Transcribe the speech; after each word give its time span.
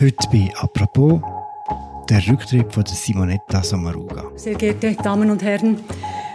Heute 0.00 0.28
bei 0.32 0.52
«Apropos» 0.56 1.20
der 2.10 2.26
Rücktritt 2.26 2.74
von 2.74 2.84
Simonetta 2.84 3.62
Sommaruga. 3.62 4.24
Sehr 4.34 4.56
geehrte 4.56 4.92
Damen 4.94 5.30
und 5.30 5.42
Herren, 5.44 5.78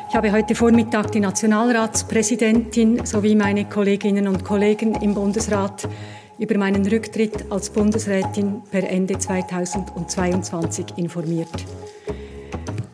ich 0.08 0.16
habe 0.16 0.32
heute 0.32 0.56
Vormittag 0.56 1.12
die 1.12 1.20
Nationalratspräsidentin 1.20 3.06
sowie 3.06 3.36
meine 3.36 3.66
Kolleginnen 3.66 4.30
und 4.30 4.46
Kollegen 4.46 4.96
im 4.96 5.14
Bundesrat 5.14 5.90
über 6.38 6.58
meinen 6.58 6.88
Rücktritt 6.88 7.52
als 7.52 7.70
Bundesrätin 7.70 8.64
per 8.72 8.90
Ende 8.90 9.20
2022 9.20 10.86
informiert. 10.96 11.66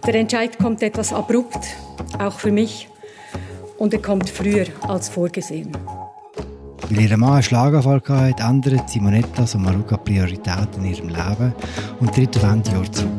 Der 0.08 0.16
Entscheid 0.16 0.58
kommt 0.58 0.82
etwas 0.82 1.14
abrupt, 1.14 1.60
auch 2.18 2.40
für 2.40 2.52
mich, 2.52 2.90
und 3.78 3.94
er 3.94 4.02
kommt 4.02 4.30
früher 4.32 4.66
als 4.82 5.10
vorgesehen. 5.10 5.72
Weil 6.90 7.10
ihr 7.10 7.18
Mann 7.18 7.34
einen 7.34 7.44
Schlaganfall 7.44 8.02
hatte, 8.08 8.44
ändert 8.44 8.90
Simonetta 8.90 9.48
Sommaruga 9.48 9.98
Prioritäten 9.98 10.86
in 10.86 10.94
ihrem 10.94 11.10
Leben 11.10 11.54
und 12.00 12.14
tritt 12.14 12.38
auf 12.38 12.44
Ende 12.44 12.72
Jahr 12.72 12.92
zurück. 12.92 13.12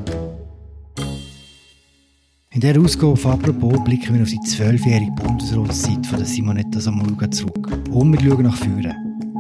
In 2.50 2.60
dieser 2.60 2.80
Ausgabe 2.80 3.28
«Apropos» 3.28 3.84
blicken 3.84 4.14
wir 4.14 4.22
auf 4.22 4.30
die 4.30 4.40
zwölfjährige 4.40 5.12
Bundesratszeit 5.12 6.06
von 6.06 6.24
Simonetta 6.24 6.80
Sommaruga 6.80 7.30
zurück. 7.30 7.68
Und 7.90 8.12
wir 8.12 8.30
schauen 8.30 8.44
nach 8.44 8.56
vorne. 8.56 8.96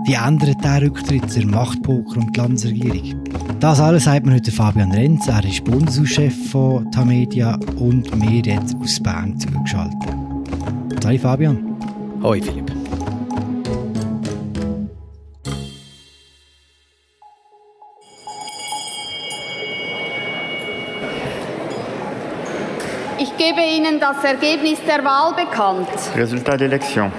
Wie 0.06 0.14
ändert 0.14 0.62
der 0.62 0.82
Rücktritt 0.82 1.34
der 1.34 1.46
Machtpoker 1.46 2.18
und 2.18 2.36
die 2.36 2.40
Landesregierung? 2.40 3.24
Das 3.60 3.80
alles 3.80 4.04
sagt 4.04 4.26
mir 4.26 4.34
heute 4.34 4.52
Fabian 4.52 4.92
Renz. 4.92 5.26
Er 5.28 5.44
ist 5.44 5.64
Bundeshauschef 5.64 6.50
von 6.50 6.90
Tamedia 6.92 7.58
und 7.76 8.14
mir 8.16 8.42
jetzt 8.42 8.76
aus 8.76 9.00
Bern 9.00 9.38
zugeschaltet. 9.38 10.14
Hallo 11.04 11.18
Fabian. 11.18 11.58
Hoi 12.22 12.42
Philipp. 12.42 12.85
Gebe 23.46 23.60
Ihnen 23.60 24.00
das 24.00 24.24
Ergebnis 24.24 24.78
der 24.86 25.04
Wahl 25.04 25.32
bekannt. 25.34 25.88
Résultat 26.16 26.56
d'élection. 26.56 27.12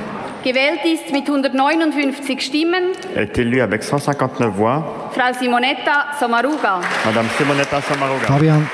Gewählt 0.43 0.83
ist 0.83 1.11
mit 1.11 1.27
159 1.27 2.41
Stimmen 2.41 2.91
Est 3.15 3.37
élu 3.37 3.61
avec 3.61 3.81
159 3.83 4.57
voix 4.57 5.11
Frau 5.13 5.33
Simonetta 5.39 6.07
Sommaruga. 6.19 6.81
Madame 7.05 7.29
Simonetta 7.37 7.81
Sommaruga. 7.81 8.25
Fabian, 8.25 8.69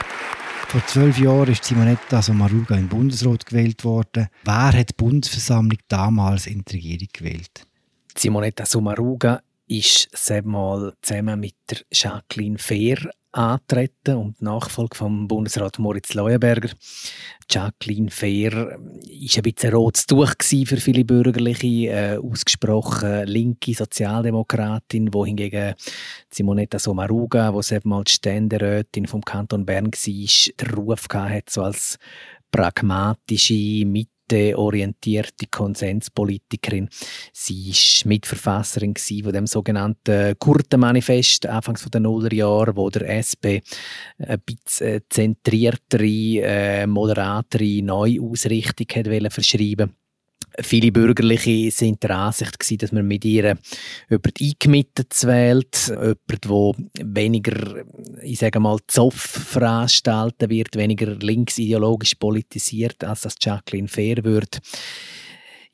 vor 0.67 0.81
zwölf 0.87 1.17
Jahren 1.19 1.51
ist 1.51 1.63
Simonetta 1.63 2.21
Sommaruga 2.21 2.75
im 2.75 2.87
Bundesrat 2.87 3.45
gewählt 3.45 3.83
worden. 3.85 4.27
Wer 4.43 4.73
hat 4.79 4.89
die 4.89 4.93
Bundesversammlung 4.97 5.79
damals 5.87 6.47
in 6.47 6.63
die 6.67 6.75
Regierung 6.75 7.07
gewählt? 7.13 7.67
Simonetta 8.17 8.65
Sommaruga 8.65 9.41
ist 9.67 10.09
mal 10.43 10.93
zusammen 11.01 11.39
mit 11.39 11.55
der 11.69 11.77
Jacqueline 11.91 12.57
Fehr 12.57 12.97
antreten 13.33 14.15
und 14.15 14.39
die 14.39 14.45
Nachfolge 14.45 14.95
vom 14.95 15.27
Bundesrat 15.27 15.79
Moritz 15.79 16.13
Leuenberger. 16.13 16.69
Jacqueline 17.49 18.09
Fehr 18.09 18.53
war 18.53 18.71
ein 18.71 18.79
bisschen 19.09 19.69
ein 19.69 19.73
rotes 19.73 20.05
Tuch 20.05 20.33
für 20.41 20.77
viele 20.77 21.03
Bürgerliche, 21.03 21.89
äh, 21.89 22.17
ausgesprochen 22.17 23.25
linke 23.25 23.73
Sozialdemokratin, 23.73 25.13
wo 25.13 25.25
hingegen 25.25 25.73
Simonetta 26.29 26.79
Sommaruga, 26.79 27.51
die 27.51 27.79
mal 27.83 28.03
die 28.03 28.11
Ständerätin 28.11 29.07
vom 29.07 29.21
Kanton 29.21 29.65
Bern 29.65 29.87
war, 29.87 30.53
den 30.61 30.75
Ruf 30.75 31.05
hatte, 31.11 31.51
so 31.51 31.63
als 31.63 31.97
pragmatische, 32.51 33.85
mit 33.85 34.09
orientierte 34.31 35.47
Konsenspolitikerin. 35.49 36.89
Sie 37.31 37.71
war 37.71 38.09
Mitverfasserin 38.09 38.95
von 38.95 39.33
dem 39.33 39.47
sogenannten 39.47 40.37
Kurtenmanifest 40.39 41.45
Anfangs 41.45 41.85
der 41.91 42.01
Nullerjahre, 42.01 42.75
wo 42.75 42.89
der 42.89 43.09
SP 43.21 43.61
ein 44.17 44.39
bisschen 44.45 44.95
äh, 44.95 45.01
zentriertere, 45.09 46.41
äh, 46.41 46.87
moderatere 46.87 47.81
Neuausrichtung 47.83 48.87
hat 48.95 49.33
verschreiben 49.33 49.93
Viele 50.61 50.91
Bürgerliche 50.91 51.71
sind 51.71 52.03
der 52.03 52.11
Ansicht 52.11 52.59
gewesen, 52.59 52.77
dass 52.77 52.91
man 52.91 53.07
mit 53.07 53.25
ihr 53.25 53.57
jemand 54.09 54.41
eingemittet 54.41 55.23
wählt, 55.23 55.87
jemand, 55.87 56.45
der 56.45 56.73
weniger, 57.15 57.83
ich 58.21 58.39
sage 58.39 58.59
mal, 58.59 58.77
Zoff 58.87 59.15
veranstalten 59.15 60.49
wird, 60.49 60.75
weniger 60.75 61.15
linksideologisch 61.15 62.15
politisiert, 62.15 63.03
als 63.03 63.21
das 63.21 63.35
Jacqueline 63.41 63.87
Fair 63.87 64.23
wird. 64.23 64.59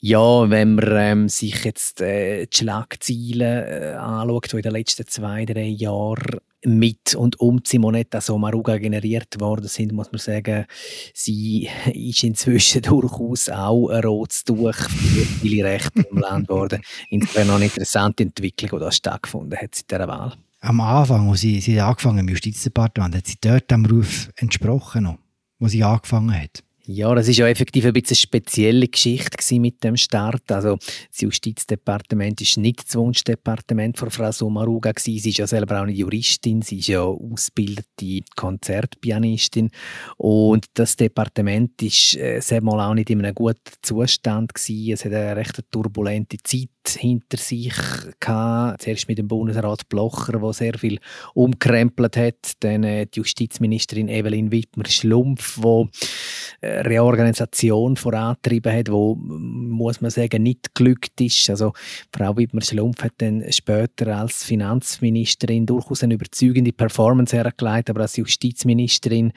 Ja, 0.01 0.49
wenn 0.49 0.75
man 0.75 0.91
ähm, 0.91 1.29
sich 1.29 1.65
jetzt 1.65 1.99
äh, 1.99 2.45
die 2.45 2.57
Schlagzeilen 2.57 3.41
äh, 3.41 3.95
anschaut, 3.99 4.53
die 4.53 4.55
in 4.55 4.61
den 4.61 4.71
letzten 4.71 5.05
zwei, 5.07 5.43
drei 5.43 5.67
Jahren 5.67 6.39
mit 6.65 7.15
und 7.15 7.39
um 7.39 7.61
Simonetta 7.65 8.21
Sommaruga 8.21 8.77
generiert 8.77 9.39
worden 9.39 9.67
sind, 9.67 9.93
muss 9.93 10.11
man 10.11 10.19
sagen, 10.19 10.65
sie 11.13 11.69
ist 11.93 12.23
inzwischen 12.23 12.81
durchaus 12.83 13.49
auch 13.49 13.89
ein 13.89 14.03
rotes 14.03 14.43
Tuch 14.43 14.73
für 14.73 15.25
viele 15.25 15.65
Rechte 15.65 16.01
im 16.01 16.17
Land 16.21 16.47
geworden. 16.47 16.81
Insofern 17.09 17.49
eine 17.51 17.65
interessante 17.65 18.23
Entwicklung, 18.23 18.71
die 18.71 18.85
da 18.85 18.91
stattgefunden 18.91 19.57
hat 19.57 19.75
seit 19.75 19.91
dieser 19.91 20.07
Wahl. 20.07 20.33
Am 20.61 20.81
Anfang, 20.81 21.29
wo 21.29 21.35
sie, 21.35 21.61
sie 21.61 21.79
angefangen 21.79 22.19
im 22.19 22.27
Justizdepartement, 22.27 23.15
hat 23.15 23.27
sie 23.27 23.37
dort 23.39 23.71
dem 23.71 23.85
Ruf 23.85 24.29
entsprochen, 24.35 25.03
noch, 25.03 25.17
wo 25.57 25.67
sie 25.69 25.83
angefangen 25.83 26.33
hat? 26.33 26.63
Ja, 26.91 27.13
das 27.13 27.27
ist 27.27 27.37
ja 27.37 27.47
effektiv 27.47 27.85
ein 27.85 27.93
bisschen 27.93 28.15
eine 28.15 28.21
spezielle 28.21 28.87
Geschichte 28.87 29.59
mit 29.59 29.83
dem 29.83 29.95
Start. 29.95 30.51
Also 30.51 30.75
das 30.77 31.21
Justizdepartement 31.21 32.41
ist 32.41 32.57
nicht 32.57 32.83
das 32.83 32.95
Wunschdepartement 32.95 33.95
von 33.95 34.09
Frau 34.09 34.31
Sommaruga 34.31 34.93
Sie 34.97 35.17
ist 35.17 35.37
ja 35.37 35.45
selber 35.45 35.77
auch 35.77 35.83
eine 35.83 35.91
Juristin, 35.91 36.63
sie 36.63 36.79
ist 36.79 36.87
ja 36.87 37.01
ausgebildete 37.01 38.21
Konzertpianistin 38.35 39.69
und 40.17 40.65
das 40.73 40.95
Departement 40.95 41.79
ist 41.83 42.15
äh, 42.15 42.41
mal 42.59 42.89
auch 42.89 42.95
nicht 42.95 43.11
in 43.11 43.23
einem 43.23 43.35
guten 43.35 43.59
Zustand 43.83 44.55
gewesen. 44.55 44.93
Es 44.93 45.05
hat 45.05 45.13
eine 45.13 45.35
recht 45.35 45.61
turbulente 45.69 46.37
Zeit 46.43 46.69
hinter 46.97 47.37
sich 47.37 47.75
gehabt. 48.19 48.81
Zuerst 48.81 49.07
mit 49.07 49.19
dem 49.19 49.27
Bundesrat 49.27 49.87
Blocher, 49.89 50.39
der 50.39 50.53
sehr 50.53 50.77
viel 50.77 50.99
umkrempelt 51.35 52.17
hat. 52.17 52.53
Dann 52.61 52.83
äh, 52.83 53.05
die 53.05 53.19
Justizministerin 53.19 54.07
Evelyn 54.07 54.51
Wittmer-Schlumpf, 54.51 55.59
die 55.61 55.89
äh, 56.61 56.78
Reorganisation 56.85 57.95
vorantrieben 57.95 58.73
hat, 58.73 58.91
wo 58.91 59.15
muss 59.15 60.01
man 60.01 60.11
sagen 60.11 60.43
nicht 60.43 60.73
glückt 60.75 61.19
ist. 61.21 61.49
Also 61.49 61.73
Frau 62.11 62.35
Wittmer-Schlumpf 62.35 63.03
hat 63.03 63.13
dann 63.17 63.43
später 63.51 64.17
als 64.17 64.43
Finanzministerin 64.43 65.65
durchaus 65.65 66.03
eine 66.03 66.15
überzeugende 66.15 66.71
Performance 66.71 67.35
hergeleitet, 67.35 67.91
aber 67.91 68.01
als 68.01 68.17
Justizministerin 68.17 69.31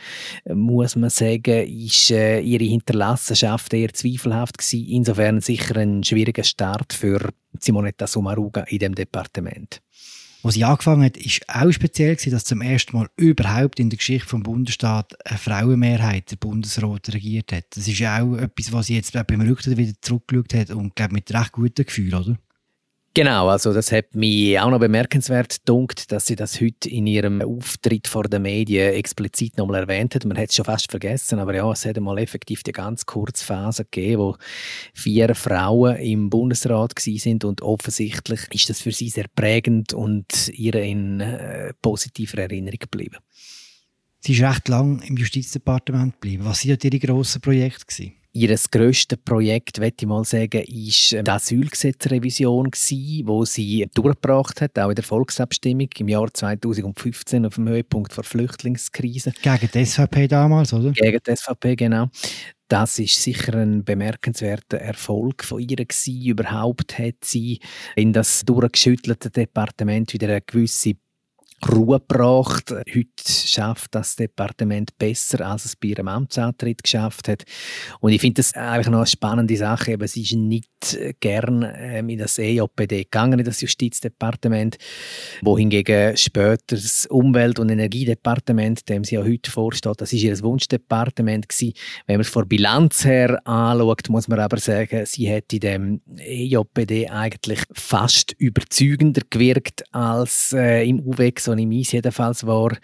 äh, 0.45 0.55
muss 0.55 0.97
man 0.97 1.11
sagen, 1.11 1.67
ist 1.67 2.11
ihre 2.11 2.65
Hinterlassenschaft 2.65 3.73
eher 3.75 3.93
zweifelhaft 3.93 4.59
gewesen. 4.59 4.87
Insofern 4.89 5.41
sicher 5.41 5.77
ein 5.77 6.05
schwieriger 6.05 6.45
Start 6.45 6.93
für 6.93 7.31
Simonetta 7.59 8.07
Sommaruga 8.07 8.63
in 8.63 8.79
dem 8.79 8.95
Departement. 8.95 9.81
Als 10.45 10.55
sie 10.55 10.65
angefangen 10.65 11.05
hat, 11.05 11.17
war 11.17 11.67
auch 11.67 11.73
speziell, 11.73 12.17
dass 12.17 12.45
zum 12.45 12.63
ersten 12.63 12.97
Mal 12.97 13.09
überhaupt 13.17 13.79
in 13.79 13.91
der 13.91 13.97
Geschichte 13.97 14.29
des 14.29 14.43
Bundesstaat 14.43 15.15
eine 15.25 15.39
Frauenmehrheit 15.39 16.33
der 16.33 16.37
Bundesrat 16.37 17.15
regiert 17.15 17.53
hat. 17.53 17.65
Das 17.71 17.87
ist 17.87 18.01
ja 18.01 18.21
auch 18.21 18.37
etwas, 18.37 18.73
was 18.73 18.87
sie 18.87 18.97
jetzt 18.97 19.13
beim 19.13 19.41
Rücktritt 19.41 19.77
wieder 19.77 19.93
zurückgeschaut 20.01 20.55
hat 20.55 20.71
und 20.71 20.97
glaube 20.97 21.15
mit 21.15 21.33
recht 21.33 21.53
gutem 21.53 21.85
Gefühl, 21.85 22.15
oder? 22.15 22.37
Genau, 23.15 23.49
also 23.49 23.75
das 23.75 23.93
hat 23.93 24.15
mich 24.15 24.59
auch 24.59 24.71
noch 24.71 24.81
bemerkenswert 24.81 25.59
gedunkt, 25.59 26.11
dass 26.13 26.27
sie 26.27 26.35
das 26.35 26.59
heute 26.63 26.89
in 26.89 27.07
ihrem 27.07 27.43
Auftritt 27.43 28.09
vor 28.09 28.23
den 28.23 28.41
Medien 28.41 28.95
explizit 28.95 29.59
nochmal 29.59 29.83
erwähnt 29.83 30.15
hat. 30.15 30.25
Man 30.25 30.39
hat 30.39 30.49
es 30.49 30.57
schon 30.57 30.65
fast 30.65 30.91
vergessen, 30.91 31.39
aber 31.39 31.55
ja, 31.55 31.71
es 31.71 31.85
hat 31.85 32.01
mal 32.01 32.17
effektiv 32.17 32.63
die 32.63 32.73
ganz 32.73 33.05
kurze 33.05 33.45
Phase 33.45 33.85
gegeben, 33.85 34.23
wo 34.23 34.37
vier 34.95 35.35
Frauen 35.35 35.97
im 35.97 36.31
Bundesrat 36.31 36.99
sind 36.99 37.45
und 37.45 37.61
offensichtlich 37.61 38.41
ist 38.51 38.71
das 38.71 38.81
für 38.81 38.93
sie 38.93 39.11
sehr 39.11 39.27
prägend 39.35 39.93
und 39.93 40.49
ihr 40.49 40.75
in 40.77 41.21
äh, 41.21 41.75
positiver 41.83 42.39
Erinnerung 42.39 42.79
geblieben. 42.79 43.19
Sie 44.21 44.33
ist 44.33 44.43
recht 44.43 44.69
lang 44.69 45.03
im 45.03 45.19
Justizdepartement 45.19 46.15
geblieben. 46.15 46.47
Was 46.47 46.67
waren 46.67 46.79
ihre 46.83 46.99
grossen 46.99 47.43
Projekte? 47.43 47.85
Gewesen? 47.85 48.22
Ihr 48.35 48.57
grösstes 48.71 49.19
Projekt, 49.19 49.79
möchte 49.79 50.05
ich 50.05 50.09
mal 50.09 50.25
sagen, 50.25 50.63
ist 50.63 51.13
die 51.13 51.29
Asylgesetzrevision, 51.29 52.71
die 52.73 53.25
sie 53.45 53.87
durchgebracht 53.93 54.63
hat, 54.63 54.79
auch 54.79 54.89
in 54.89 54.95
der 54.95 55.05
Volksabstimmung 55.05 55.91
im 55.99 56.09
Jahr 56.09 56.33
2015 56.33 57.45
auf 57.45 57.57
dem 57.57 57.69
Höhepunkt 57.69 58.17
der 58.17 58.25
Flüchtlingskrise. 58.25 59.35
Gegen 59.43 59.69
die 59.75 59.85
SVP 59.85 60.29
damals, 60.29 60.73
oder? 60.73 60.93
Gegen 60.93 61.19
die 61.27 61.37
SVP, 61.37 61.77
genau. 61.77 62.09
Das 62.69 62.99
ist 62.99 63.23
sicher 63.23 63.53
ein 63.53 63.85
bemerkenswerter 63.85 64.79
Erfolg 64.79 65.45
von 65.45 65.61
ihr 65.61 65.77
gewesen. 65.77 66.23
Überhaupt 66.23 66.99
hat 66.99 67.17
sie 67.25 67.61
in 67.97 68.15
das 68.15 68.47
durchgeschüttelte 68.47 69.29
Departement 69.29 70.11
wieder 70.15 70.29
eine 70.29 70.41
gewisse 70.41 70.95
Ruhe 71.71 72.01
gebracht. 72.01 72.71
Heute 72.71 73.07
schafft 73.27 73.95
das 73.95 74.17
Departement 74.17 74.97
besser, 74.99 75.47
als 75.47 75.65
es 75.65 75.77
bei 75.77 75.89
ihrem 75.89 76.09
Amtsantritt 76.09 76.83
geschafft 76.83 77.29
hat. 77.29 77.45
Und 78.01 78.13
ich 78.13 78.21
finde 78.21 78.37
das 78.37 78.55
eigentlich 78.55 78.89
noch 78.89 78.99
eine 78.99 79.07
spannende 79.07 79.57
Sache. 79.57 79.93
Eben, 79.93 80.07
sie 80.07 80.23
ist 80.23 80.33
nicht 80.33 80.69
gern 81.21 81.67
ähm, 81.77 82.09
in 82.09 82.19
das 82.19 82.39
EJPD 82.39 83.05
gegangen, 83.05 83.39
in 83.39 83.45
das 83.45 83.61
Justizdepartement, 83.61 84.79
wohingegen 85.43 86.17
später 86.17 86.77
das 86.77 87.07
Umwelt- 87.07 87.59
und 87.59 87.71
Energiedepartement, 87.71 88.89
dem 88.89 89.05
sie 89.05 89.15
ja 89.17 89.23
heute 89.23 89.51
vorsteht, 89.51 90.01
das 90.01 90.13
ist 90.13 90.23
ihr 90.23 90.41
Wunschdepartement 90.43 91.49
gewesen. 91.49 91.75
Wenn 92.07 92.17
man 92.17 92.23
es 92.23 92.29
von 92.29 92.49
Bilanz 92.49 93.05
her 93.05 93.41
anschaut, 93.47 94.09
muss 94.09 94.29
man 94.29 94.41
aber 94.41 94.59
sagen, 94.59 95.07
sie 95.07 95.29
hätte 95.29 95.57
in 95.57 95.61
dem 95.61 96.01
EJPD 96.17 97.09
eigentlich 97.09 97.61
fast 97.73 98.33
überzeugender 98.39 99.23
gewirkt 99.31 99.85
als 99.93 100.53
äh, 100.53 100.89
im 100.89 101.01
UWEG, 101.01 101.41
so 101.53 101.63
im 101.63 101.73
IS 101.73 101.93
jedenfalls 101.93 102.47
war. 102.47 102.77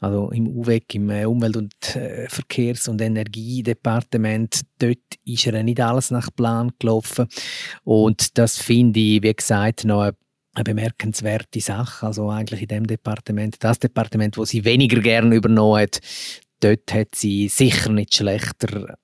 Also 0.00 0.30
im 0.30 0.48
UWEG, 0.48 0.94
im 0.94 1.10
äh, 1.10 1.24
Umwelt- 1.24 1.56
und 1.56 1.96
äh, 1.96 2.28
Verkehrs- 2.28 2.88
und 2.88 3.00
Energiedepartement, 3.00 4.60
dort 4.78 4.98
ist 5.24 5.46
er 5.46 5.62
nicht 5.62 5.80
alles 5.80 6.10
nach 6.10 6.30
Plan 6.34 6.72
gelaufen. 6.78 7.26
Und 7.84 8.38
das 8.38 8.58
finde 8.58 9.00
ich, 9.00 9.22
wie 9.22 9.34
gesagt, 9.34 9.84
noch 9.84 10.02
eine 10.02 10.16
eine 10.54 10.64
bemerkenswerte 10.64 11.60
Sache. 11.60 12.06
Also 12.06 12.30
eigentlich 12.30 12.62
in 12.62 12.68
dem 12.68 12.86
Departement, 12.86 13.56
das 13.60 13.78
Departement, 13.78 14.36
wo 14.36 14.44
sie 14.44 14.64
weniger 14.64 15.00
gerne 15.00 15.36
übernommen 15.36 15.82
hat, 15.82 16.00
dort 16.60 16.92
hat 16.92 17.14
sie 17.14 17.48
sicher 17.48 17.92
nicht 17.92 18.16
schlechter 18.16 18.96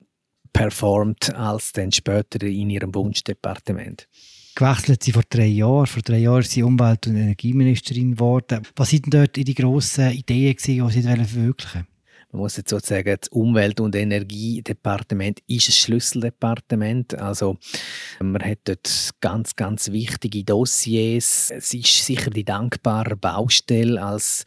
performt 0.51 1.33
als 1.35 1.73
dann 1.73 1.91
später 1.91 2.41
in 2.45 2.69
ihrem 2.69 2.95
Wunschdepartement. 2.95 4.07
Gewechselt 4.55 5.03
sie 5.03 5.11
vor 5.11 5.23
drei 5.29 5.47
Jahren. 5.47 5.85
Vor 5.85 6.01
drei 6.01 6.19
Jahren 6.19 6.39
ist 6.39 6.51
sie 6.51 6.63
Umwelt- 6.63 7.07
und 7.07 7.17
Energieministerin 7.17 8.13
geworden. 8.13 8.61
Was 8.77 8.93
waren 8.93 9.09
dort 9.09 9.37
ihre 9.37 9.53
grossen 9.53 10.11
Ideen, 10.11 10.55
die 10.55 10.91
sie 10.91 11.01
verwirklichen? 11.25 11.87
Man 12.35 12.41
muss 12.41 12.57
jetzt 12.57 12.69
sozusagen, 12.69 13.15
das 13.17 13.29
Umwelt- 13.29 13.79
und 13.79 13.95
Energiedepartement 13.95 15.39
ist 15.47 15.69
ein 15.69 15.71
Schlüsseldepartement. 15.71 17.17
Also 17.17 17.55
man 18.19 18.43
hat 18.43 18.59
dort 18.65 19.11
ganz, 19.21 19.55
ganz 19.55 19.89
wichtige 19.89 20.43
Dossiers. 20.43 21.49
Es 21.55 21.73
ist 21.73 22.05
sicher 22.05 22.31
die 22.31 22.43
dankbare 22.43 23.15
Baustelle 23.15 24.03
als 24.03 24.43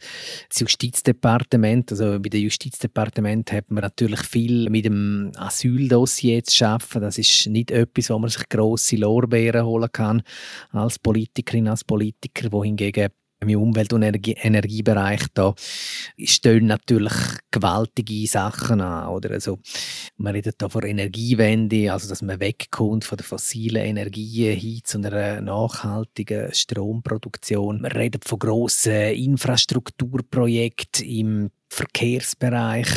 das 0.49 0.59
Justizdepartement. 0.59 1.91
Also 1.91 2.19
bei 2.19 2.29
dem 2.29 2.43
Justizdepartement 2.43 3.51
hat 3.51 3.71
man 3.71 3.81
natürlich 3.81 4.21
viel 4.21 4.69
mit 4.69 4.85
dem 4.85 5.31
Asyldossier 5.35 6.43
zu 6.43 6.57
schaffen. 6.57 7.01
Das 7.01 7.17
ist 7.17 7.47
nicht 7.47 7.71
etwas, 7.71 8.11
wo 8.11 8.19
man 8.19 8.29
sich 8.29 8.47
grosse 8.49 8.97
Lorbeeren 8.97 9.65
holen 9.65 9.91
kann 9.91 10.21
als 10.69 10.99
Politikerin, 10.99 11.67
als 11.67 11.83
Politiker, 11.83 12.51
wohingegen 12.51 13.09
im 13.41 13.61
Umwelt- 13.61 13.93
und 13.93 14.03
Energie 14.03 14.35
Energiebereich 14.37 15.21
da 15.33 15.53
stehen 16.17 16.65
natürlich 16.65 17.13
gewaltige 17.51 18.27
Sachen 18.27 18.81
an. 18.81 19.09
Oder? 19.09 19.31
Also, 19.31 19.59
man 20.17 20.33
redet 20.33 20.61
da 20.61 20.69
von 20.69 20.83
Energiewende, 20.83 21.91
also 21.91 22.09
dass 22.09 22.21
man 22.21 22.39
wegkommt 22.39 23.05
von 23.05 23.17
den 23.17 23.23
fossilen 23.23 23.85
Energien 23.85 24.57
hin 24.57 24.81
zu 24.83 24.97
einer 24.97 25.41
nachhaltigen 25.41 26.53
Stromproduktion. 26.53 27.81
Man 27.81 27.91
redet 27.91 28.25
von 28.25 28.39
grossen 28.39 29.13
Infrastrukturprojekten 29.13 31.05
im 31.05 31.49
Verkehrsbereich. 31.69 32.87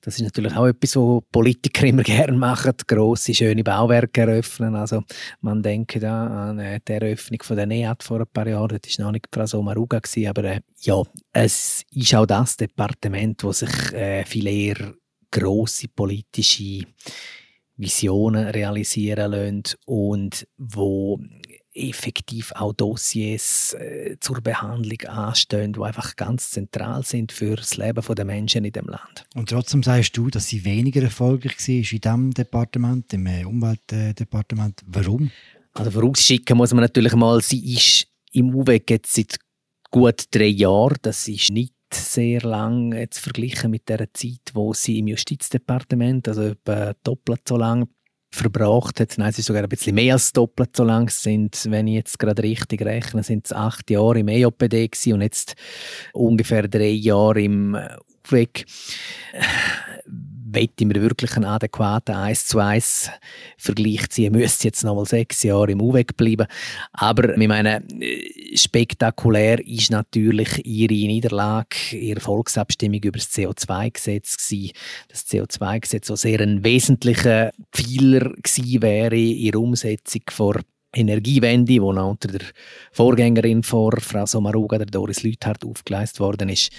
Das 0.00 0.16
ist 0.16 0.22
natürlich 0.22 0.54
auch 0.56 0.66
etwas, 0.66 0.96
was 0.96 1.22
Politiker 1.30 1.86
immer 1.86 2.02
gerne 2.04 2.36
machen, 2.36 2.72
grosse, 2.86 3.34
schöne 3.34 3.62
Bauwerke 3.62 4.22
eröffnen. 4.22 4.74
Also 4.74 5.02
man 5.40 5.62
denke 5.62 6.00
da 6.00 6.48
an 6.48 6.58
äh, 6.58 6.80
die 6.86 6.92
Eröffnung 6.92 7.42
von 7.42 7.56
der 7.56 7.66
NEAT 7.66 8.02
vor 8.02 8.20
ein 8.20 8.26
paar 8.32 8.48
Jahren, 8.48 8.78
das 8.82 8.98
war 8.98 9.06
noch 9.06 9.12
nicht 9.12 9.28
Frau 9.32 9.46
Somaruga, 9.46 10.00
aber 10.28 10.44
äh, 10.44 10.60
ja, 10.80 11.02
es 11.32 11.84
ist 11.90 12.14
auch 12.14 12.26
das 12.26 12.56
Departement, 12.56 13.44
wo 13.44 13.52
sich 13.52 13.92
äh, 13.92 14.24
viel 14.24 14.46
eher 14.46 14.94
grosse 15.30 15.88
politische 15.88 16.86
Visionen 17.76 18.48
realisieren 18.48 19.30
lässt 19.30 19.78
und 19.84 20.48
wo 20.56 21.20
effektiv 21.76 22.52
auch 22.54 22.72
Dossiers 22.72 23.74
äh, 23.74 24.16
zur 24.20 24.40
Behandlung 24.40 25.00
anstehen, 25.08 25.72
die 25.72 25.80
einfach 25.80 26.16
ganz 26.16 26.50
zentral 26.50 27.04
sind 27.04 27.32
für 27.32 27.56
das 27.56 27.76
Leben 27.76 28.02
der 28.14 28.24
Menschen 28.24 28.64
in 28.64 28.72
dem 28.72 28.86
Land. 28.86 29.24
Und 29.34 29.50
trotzdem 29.50 29.82
sagst 29.82 30.16
du, 30.16 30.30
dass 30.30 30.48
sie 30.48 30.64
weniger 30.64 31.02
erfolgreich 31.02 31.56
war 31.68 31.74
in 31.74 31.82
diesem 31.82 32.30
Departement, 32.34 33.12
im 33.12 33.26
äh, 33.26 33.44
Umweltdepartement. 33.44 34.82
Warum? 34.86 35.30
Also 35.74 35.90
vorausschicken 35.90 36.56
muss 36.56 36.72
man 36.72 36.82
natürlich 36.82 37.14
mal, 37.14 37.40
sie 37.42 37.74
ist 37.74 38.06
im 38.32 38.54
UWEG 38.54 38.90
jetzt 38.90 39.14
seit 39.14 39.38
gut 39.90 40.24
drei 40.30 40.46
Jahren. 40.46 40.96
Das 41.02 41.28
ist 41.28 41.50
nicht 41.50 41.74
sehr 41.92 42.40
lang 42.42 42.92
jetzt 42.92 43.18
verglichen 43.18 43.70
mit 43.70 43.88
der 43.88 44.12
Zeit, 44.12 44.40
wo 44.54 44.72
sie 44.72 44.98
im 44.98 45.08
Justizdepartement, 45.08 46.28
also 46.28 46.42
etwa 46.42 46.94
doppelt 47.02 47.42
so 47.46 47.56
lang 47.56 47.88
verbracht 48.36 49.00
hat. 49.00 49.18
Nein, 49.18 49.30
es 49.30 49.38
ist 49.38 49.46
sogar 49.46 49.62
ein 49.62 49.68
bisschen 49.68 49.94
mehr 49.94 50.14
als 50.14 50.32
doppelt 50.32 50.76
so 50.76 50.84
lang 50.84 51.10
sind, 51.10 51.66
wenn 51.70 51.86
ich 51.86 51.94
jetzt 51.94 52.18
gerade 52.18 52.42
richtig 52.42 52.82
rechne, 52.82 53.22
sind 53.22 53.46
es 53.46 53.52
acht 53.52 53.90
Jahre 53.90 54.20
im 54.20 54.28
EOPD 54.28 54.90
und 55.12 55.22
jetzt 55.22 55.54
ungefähr 56.12 56.68
drei 56.68 56.90
Jahre 56.90 57.42
im 57.42 57.76
UWEG 58.28 58.64
wette 60.56 60.84
mir 60.84 61.00
wirklich 61.00 61.36
einen 61.36 61.44
adäquaten 61.44 62.16
1 62.16 62.46
zu 62.46 62.58
1 62.58 63.10
Vergleich 63.56 64.08
ziehen, 64.08 64.32
müsste 64.32 64.68
jetzt 64.68 64.82
noch 64.82 64.96
mal 64.96 65.04
sechs 65.04 65.42
Jahre 65.44 65.70
im 65.70 65.80
UWEG 65.80 66.16
bleiben. 66.16 66.46
Aber 66.92 67.36
ich 67.36 67.48
meine, 67.48 67.84
spektakulär 68.54 69.64
ist 69.64 69.90
natürlich 69.90 70.66
ihre 70.66 70.92
Niederlage, 70.92 71.96
ihre 71.96 72.20
Volksabstimmung 72.20 73.00
über 73.00 73.18
das 73.18 73.30
CO2-Gesetz 73.32 74.36
gewesen. 74.36 74.72
Das 75.08 75.26
CO2-Gesetz, 75.26 76.08
das 76.08 76.22
sehr 76.22 76.40
ein 76.40 76.64
wesentlicher 76.64 77.52
Pfeiler 77.72 78.30
gewesen 78.30 78.82
wäre 78.82 79.16
in 79.16 79.52
der 79.52 79.60
Umsetzung 79.60 80.22
vor 80.30 80.56
Energiewende, 80.94 81.72
die 81.72 81.78
noch 81.78 82.10
unter 82.10 82.28
der 82.28 82.46
Vorgängerin 82.92 83.62
vor 83.62 83.92
Frau 84.00 84.24
Sommaruga, 84.24 84.78
der 84.78 84.86
Doris 84.86 85.22
Lüthardt, 85.22 85.64
aufgeleistet 85.64 86.20
worden 86.20 86.48
ist, 86.48 86.70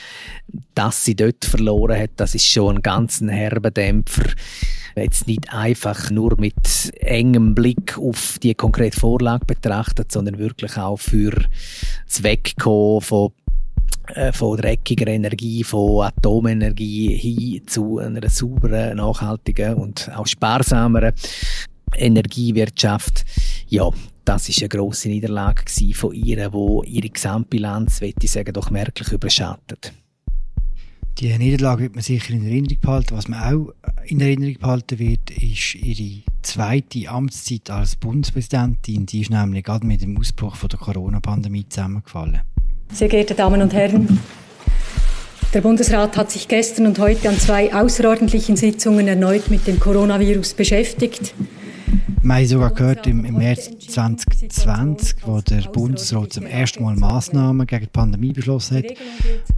dass 0.74 1.06
sie 1.06 1.16
dort 1.16 1.46
verloren 1.46 2.00
hat, 2.00 2.12
das 2.16 2.34
ist 2.34 2.48
schon 2.48 2.78
ein 2.78 2.82
ganz 2.82 3.22
herber 3.22 3.72
Dämpfer. 3.72 4.26
Jetzt 4.96 5.28
nicht 5.28 5.54
einfach 5.54 6.10
nur 6.10 6.40
mit 6.40 6.92
engem 7.00 7.54
Blick 7.54 7.98
auf 8.00 8.40
die 8.42 8.56
konkrete 8.56 9.00
Vorlage 9.00 9.46
betrachtet, 9.46 10.12
sondern 10.12 10.40
wirklich 10.40 10.76
auch 10.78 10.98
für 10.98 11.32
das 12.08 12.24
Wegkommen 12.24 13.02
von 13.02 13.32
äh, 14.08 14.32
von 14.32 14.58
dreckiger 14.58 15.08
Energie, 15.08 15.64
von 15.64 16.06
Atomenergie 16.06 17.16
hin 17.16 17.68
zu 17.68 18.00
einer 18.00 18.28
sauberen, 18.30 18.98
nachhaltigen 18.98 19.76
und 19.76 20.10
auch 20.16 20.26
sparsameren 20.26 21.14
Energiewirtschaft. 21.96 23.26
Ja, 23.70 23.90
das 24.24 24.48
ist 24.48 24.60
eine 24.62 24.70
große 24.70 25.10
Niederlage 25.10 25.64
von 25.94 26.14
ihr, 26.14 26.54
wo 26.54 26.84
ihre 26.84 27.10
Gesamtbilanz, 27.10 28.00
würde 28.00 28.16
ich 28.22 28.32
sagen, 28.32 28.54
doch 28.54 28.70
merklich 28.70 29.12
überschattet. 29.12 29.92
Die 31.20 31.36
Niederlage 31.38 31.84
wird 31.84 31.96
man 31.96 32.04
sicher 32.04 32.34
in 32.34 32.46
Erinnerung 32.46 32.80
behalten. 32.80 33.18
Was 33.18 33.28
man 33.28 33.42
auch 33.42 33.74
in 34.06 34.22
Erinnerung 34.22 34.56
behalten 34.60 35.00
wird, 35.00 35.32
ist 35.32 35.76
ihre 35.76 36.22
zweite 36.44 37.10
Amtszeit 37.10 37.70
als 37.70 37.96
Bundespräsidentin. 37.96 39.06
Die 39.06 39.22
ist 39.22 39.32
nämlich 39.32 39.64
gerade 39.66 39.86
mit 39.86 40.02
dem 40.02 40.18
Ausbruch 40.18 40.56
von 40.56 40.70
der 40.70 40.80
Corona-Pandemie 40.80 41.68
zusammengefallen. 41.68 42.42
Sehr 42.94 43.10
geehrte 43.10 43.34
Damen 43.34 43.62
und 43.62 43.74
Herren, 43.74 44.20
der 45.54 45.62
Bundesrat 45.62 46.16
hat 46.16 46.32
sich 46.32 46.48
gestern 46.48 46.86
und 46.86 47.00
heute 47.00 47.28
an 47.28 47.38
zwei 47.38 47.74
außerordentlichen 47.74 48.56
Sitzungen 48.56 49.08
erneut 49.08 49.50
mit 49.50 49.68
dem 49.68 49.80
Coronavirus 49.80 50.54
beschäftigt. 50.54 51.34
Wir 52.28 52.36
haben 52.36 52.46
sogar 52.46 52.72
gehört, 52.72 53.08
im, 53.08 53.24
im 53.24 53.38
März 53.38 53.70
2020, 53.88 55.26
wo 55.26 55.40
der 55.40 55.62
Bundesrat 55.62 56.34
zum 56.34 56.46
ersten 56.46 56.84
Mal 56.84 56.98
Massnahmen 56.98 57.66
gegen 57.66 57.86
die 57.86 57.90
Pandemie 57.90 58.34
beschlossen 58.34 58.80
hat, 58.80 58.86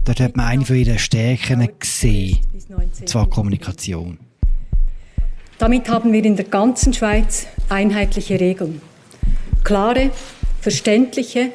dort 0.04 0.20
hat 0.20 0.36
man 0.36 0.46
eine 0.46 0.64
von 0.64 0.76
ihren 0.76 1.00
Stärken 1.00 1.68
gesehen, 1.80 2.38
zwar 3.06 3.28
Kommunikation. 3.28 4.20
Damit 5.58 5.88
haben 5.90 6.12
wir 6.12 6.24
in 6.24 6.36
der 6.36 6.44
ganzen 6.44 6.92
Schweiz 6.92 7.48
einheitliche 7.68 8.38
Regeln. 8.38 8.80
Klare, 9.64 10.12
verständliche 10.60 11.50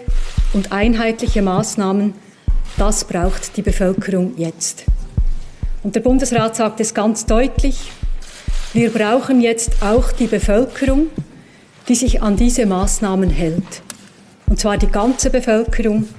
und 0.51 0.73
einheitliche 0.73 1.41
Maßnahmen, 1.41 2.13
das 2.75 3.05
braucht 3.05 3.55
die 3.55 3.61
Bevölkerung 3.61 4.33
jetzt. 4.35 4.83
Und 5.81 5.95
der 5.95 6.01
Bundesrat 6.01 6.57
sagt 6.57 6.81
es 6.81 6.93
ganz 6.93 7.25
deutlich, 7.25 7.89
wir 8.75 8.91
brauchen 8.91 9.39
jetzt 9.39 9.81
auch 9.81 10.11
die 10.11 10.27
Bevölkerung, 10.27 11.07
die 11.87 11.95
sich 11.95 12.21
an 12.21 12.35
diese 12.35 12.65
Maßnahmen 12.65 13.29
hält. 13.29 13.81
Und 14.47 14.59
zwar 14.59 14.77
die 14.77 14.87
ganze 14.87 15.29
Bevölkerung, 15.29 16.09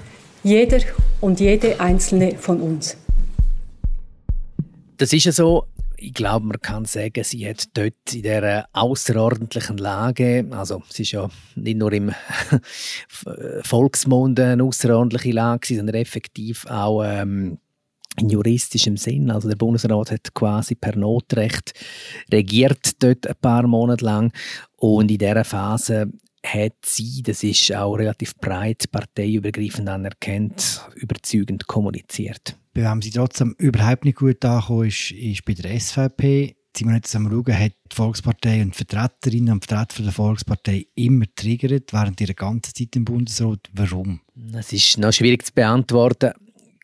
jeder 0.42 0.78
und 1.20 1.38
jede 1.38 1.78
einzelne 1.80 2.38
von 2.38 2.62
uns. 2.62 2.96
Das 4.96 5.12
ist 5.12 5.24
ja 5.24 5.32
so, 5.32 5.66
ich 5.98 6.14
glaube, 6.14 6.46
man 6.46 6.60
kann 6.62 6.86
sagen, 6.86 7.24
sie 7.24 7.46
hat 7.46 7.68
dort 7.74 7.92
in 8.12 8.22
dieser 8.22 8.66
außerordentlichen 8.72 9.76
Lage, 9.76 10.46
also 10.50 10.82
es 10.88 10.98
ist 10.98 11.12
ja 11.12 11.28
nicht 11.56 11.76
nur 11.76 11.92
im 11.92 12.12
Volksmund 13.64 14.40
eine 14.40 14.64
außerordentliche 14.64 15.32
Lage, 15.32 15.76
sondern 15.76 15.96
effektiv 15.96 16.64
auch 16.70 17.02
ähm, 17.04 17.58
in 18.20 18.28
juristischem 18.28 18.96
Sinn. 18.96 19.30
Also 19.30 19.48
der 19.48 19.56
Bundesrat 19.56 20.10
hat 20.10 20.34
quasi 20.34 20.74
per 20.74 20.96
Notrecht 20.96 21.72
regiert 22.32 23.02
dort 23.02 23.26
ein 23.26 23.36
paar 23.40 23.66
Monate 23.66 24.04
lang 24.04 24.32
und 24.76 25.10
in 25.10 25.18
dieser 25.18 25.44
Phase 25.44 26.10
hat 26.44 26.74
sie, 26.84 27.22
das 27.22 27.42
ist 27.42 27.74
auch 27.74 27.94
relativ 27.94 28.36
breit 28.36 28.84
parteiübergreifend 28.90 29.88
anerkannt, 29.88 30.80
überzeugend 30.94 31.66
kommuniziert. 31.66 32.56
Bei 32.72 32.82
wem 32.82 33.02
sie 33.02 33.10
trotzdem 33.10 33.54
überhaupt 33.58 34.04
nicht 34.04 34.18
gut 34.18 34.44
angekommen 34.44 34.88
ist, 34.88 35.10
ist 35.10 35.44
bei 35.44 35.54
der 35.54 35.78
SVP. 35.78 36.56
Simonetta 36.76 37.08
Sommaruga 37.08 37.54
hat 37.54 37.72
die 37.90 37.96
Volkspartei 37.96 38.60
und 38.60 38.76
Vertreterinnen 38.76 39.54
und 39.54 39.64
Vertreter 39.64 40.02
der 40.02 40.12
Volkspartei 40.12 40.86
immer 40.94 41.24
triggert 41.34 41.92
während 41.94 42.20
ihrer 42.20 42.34
ganzen 42.34 42.74
Zeit 42.74 42.94
im 42.96 43.06
Bundesrat. 43.06 43.60
Warum? 43.72 44.20
Das 44.34 44.74
ist 44.74 44.98
noch 44.98 45.12
schwierig 45.12 45.46
zu 45.46 45.54
beantworten. 45.54 46.32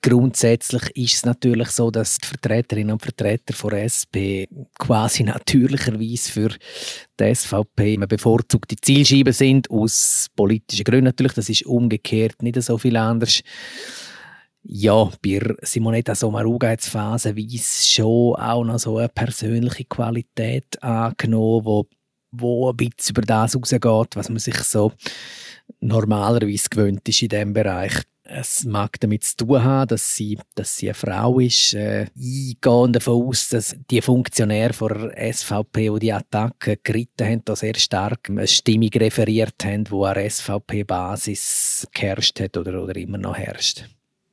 Grundsätzlich 0.04 0.96
ist 0.96 1.14
es 1.14 1.24
natürlich 1.24 1.68
so, 1.68 1.92
dass 1.92 2.18
die 2.18 2.26
Vertreterinnen 2.26 2.94
und 2.94 3.02
Vertreter 3.02 3.54
von 3.54 3.72
SP 3.78 4.50
quasi 4.76 5.22
natürlicherweise 5.22 6.32
für 6.32 6.48
die 7.20 7.34
SVP 7.34 7.98
bevorzugte 8.08 8.74
Zielscheibe 8.74 9.32
sind, 9.32 9.70
aus 9.70 10.26
politischen 10.34 10.82
Gründen 10.82 11.04
natürlich. 11.04 11.34
Das 11.34 11.48
ist 11.48 11.66
umgekehrt 11.66 12.42
nicht 12.42 12.60
so 12.60 12.78
viel 12.78 12.96
anders. 12.96 13.42
Ja, 14.64 15.08
bei 15.22 15.40
Simonetta 15.62 16.16
Sommaruga 16.16 16.70
hat 16.70 16.80
es 16.80 16.88
phasenweise 16.88 17.84
schon 17.84 18.34
auch 18.34 18.64
noch 18.64 18.80
so 18.80 18.98
eine 18.98 19.08
persönliche 19.08 19.84
Qualität 19.84 20.82
angenommen, 20.82 21.64
wo, 21.64 21.86
wo 22.32 22.70
ein 22.70 22.76
bisschen 22.76 23.10
über 23.10 23.22
das 23.22 23.56
rausgeht, 23.56 24.16
was 24.16 24.28
man 24.28 24.38
sich 24.38 24.56
so 24.58 24.92
normalerweise 25.80 26.68
gewöhnt 26.68 27.08
ist 27.08 27.22
in 27.22 27.28
diesem 27.28 27.52
Bereich. 27.52 28.02
Es 28.24 28.64
mag 28.64 29.00
damit 29.00 29.24
zu 29.24 29.36
tun 29.36 29.64
haben, 29.64 29.88
dass 29.88 30.14
sie, 30.14 30.38
dass 30.54 30.76
sie 30.76 30.88
eine 30.88 30.94
Frau 30.94 31.40
ist. 31.40 31.74
Äh, 31.74 32.06
gehe 32.14 32.90
davon 32.92 33.26
aus, 33.26 33.48
dass 33.48 33.76
die 33.90 34.00
Funktionäre 34.00 34.72
der 34.72 35.32
SVP, 35.34 35.90
die 35.90 35.98
die 35.98 36.12
Attacke 36.12 36.78
geritten 36.82 37.26
haben, 37.26 37.44
da 37.44 37.56
sehr 37.56 37.74
stark 37.74 38.30
eine 38.30 38.46
Stimmung 38.46 38.90
referiert 38.90 39.64
haben, 39.64 39.84
die 39.84 39.92
an 39.92 40.30
SVP-Basis 40.30 41.88
geherrscht 41.92 42.40
hat 42.40 42.56
oder, 42.56 42.82
oder 42.82 42.94
immer 42.96 43.18
noch 43.18 43.36
herrscht. 43.36 43.84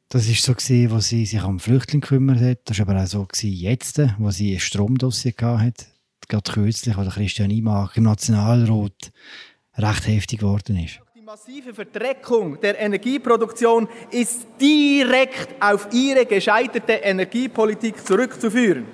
Das 0.10 0.27
war 0.27 0.36
so 0.36 0.53
gewesen, 0.55 0.91
wo 0.91 1.00
sie 1.00 1.25
sich 1.25 1.43
um 1.43 1.60
Flüchtlinge 1.60 2.01
gekümmert 2.01 2.41
hat. 2.41 2.60
Das 2.65 2.79
war 2.79 2.89
aber 2.89 3.03
auch 3.03 3.08
so 3.08 3.25
gewesen 3.25 3.53
jetzt, 3.53 4.01
wo 4.17 4.31
sie 4.31 4.53
ein 4.53 4.60
Stromdossier 4.60 5.34
hatte. 5.39 5.86
Gerade 6.27 6.51
kürzlich, 6.51 6.96
wo 6.96 7.03
Christian 7.05 7.51
Imach 7.51 7.96
im 7.96 8.03
Nationalrat 8.03 9.12
recht 9.77 10.08
heftig 10.08 10.39
geworden 10.39 10.77
ist. 10.77 11.00
Die 11.29 11.31
massive 11.31 11.75
Verdreckung 11.75 12.59
der 12.59 12.79
Energieproduktion 12.79 13.88
ist 14.09 14.48
direkt 14.59 15.62
auf 15.62 15.88
ihre 15.93 16.25
gescheiterte 16.25 16.93
Energiepolitik 16.93 18.03
zurückzuführen. 18.03 18.86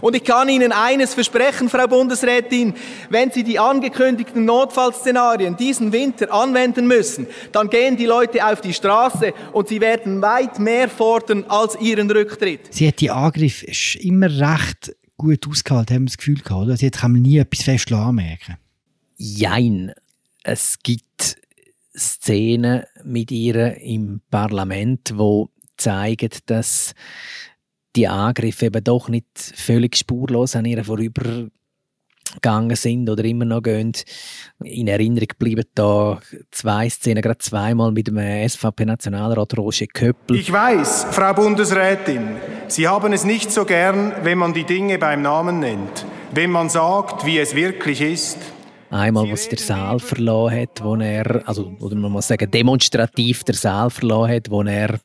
Und 0.00 0.16
ich 0.16 0.24
kann 0.24 0.48
Ihnen 0.48 0.72
eines 0.72 1.14
versprechen, 1.14 1.68
Frau 1.68 1.86
Bundesrätin, 1.86 2.74
wenn 3.10 3.30
Sie 3.30 3.44
die 3.44 3.60
angekündigten 3.60 4.44
Notfallszenarien 4.44 5.56
diesen 5.56 5.92
Winter 5.92 6.32
anwenden 6.32 6.88
müssen, 6.88 7.28
dann 7.52 7.70
gehen 7.70 7.96
die 7.96 8.06
Leute 8.06 8.44
auf 8.44 8.60
die 8.60 8.74
Straße 8.74 9.32
und 9.52 9.68
sie 9.68 9.80
werden 9.80 10.20
weit 10.20 10.58
mehr 10.58 10.88
fordern 10.88 11.44
als 11.46 11.80
Ihren 11.80 12.10
Rücktritt. 12.10 12.74
Sie 12.74 12.88
hat 12.88 12.98
die 12.98 13.12
Angriffe 13.12 13.66
immer 14.00 14.28
recht 14.28 14.96
gut 15.16 15.46
ausgehalten, 15.46 15.94
haben 15.94 16.02
wir 16.02 16.06
das 16.06 16.18
Gefühl 16.18 16.40
gehabt. 16.40 16.64
Oder? 16.64 16.76
Sie 16.76 16.90
kann 16.90 17.12
nie 17.12 17.38
etwas 17.38 17.62
fest 17.62 17.92
anmerken. 17.92 18.56
Jein. 19.16 19.92
Es 20.44 20.80
gibt 20.82 21.36
Szenen 21.96 22.84
mit 23.04 23.30
ihr 23.30 23.76
im 23.80 24.20
Parlament, 24.30 25.12
wo 25.16 25.50
zeigen, 25.76 26.30
dass 26.46 26.94
die 27.96 28.08
Angriffe 28.08 28.66
eben 28.66 28.84
doch 28.84 29.08
nicht 29.08 29.26
völlig 29.36 29.96
spurlos 29.96 30.56
an 30.56 30.64
ihr 30.64 30.82
vorübergegangen 30.84 31.50
sind 32.74 33.10
oder 33.10 33.24
immer 33.24 33.44
noch 33.44 33.62
gehen. 33.62 33.92
In 34.62 34.88
Erinnerung 34.88 35.28
bleiben 35.38 35.64
da 35.74 36.20
zwei 36.50 36.88
Szenen, 36.88 37.20
gerade 37.20 37.38
zweimal 37.38 37.92
mit 37.92 38.06
dem 38.06 38.18
SVP-Nationalrat 38.18 39.58
Roger 39.58 39.86
Köppel. 39.86 40.38
Ich 40.38 40.50
weiß, 40.50 41.08
Frau 41.10 41.34
Bundesrätin, 41.34 42.36
Sie 42.68 42.88
haben 42.88 43.12
es 43.12 43.24
nicht 43.24 43.50
so 43.50 43.66
gern, 43.66 44.14
wenn 44.22 44.38
man 44.38 44.54
die 44.54 44.64
Dinge 44.64 44.98
beim 44.98 45.20
Namen 45.20 45.58
nennt, 45.58 46.06
wenn 46.32 46.50
man 46.50 46.70
sagt, 46.70 47.26
wie 47.26 47.38
es 47.38 47.54
wirklich 47.54 48.00
ist. 48.00 48.38
Einmal, 48.92 49.32
was 49.32 49.48
der 49.48 49.58
Saal 49.58 50.00
verloren 50.00 50.54
hat, 50.54 50.84
wo 50.84 50.94
er, 50.96 51.48
also, 51.48 51.74
oder 51.80 51.96
man 51.96 52.12
muss 52.12 52.28
sagen, 52.28 52.50
demonstrativ 52.50 53.42
der 53.42 53.54
Saal 53.54 53.88
verloren 53.88 54.32
hat, 54.32 54.50
wo 54.50 54.60
er 54.62 55.00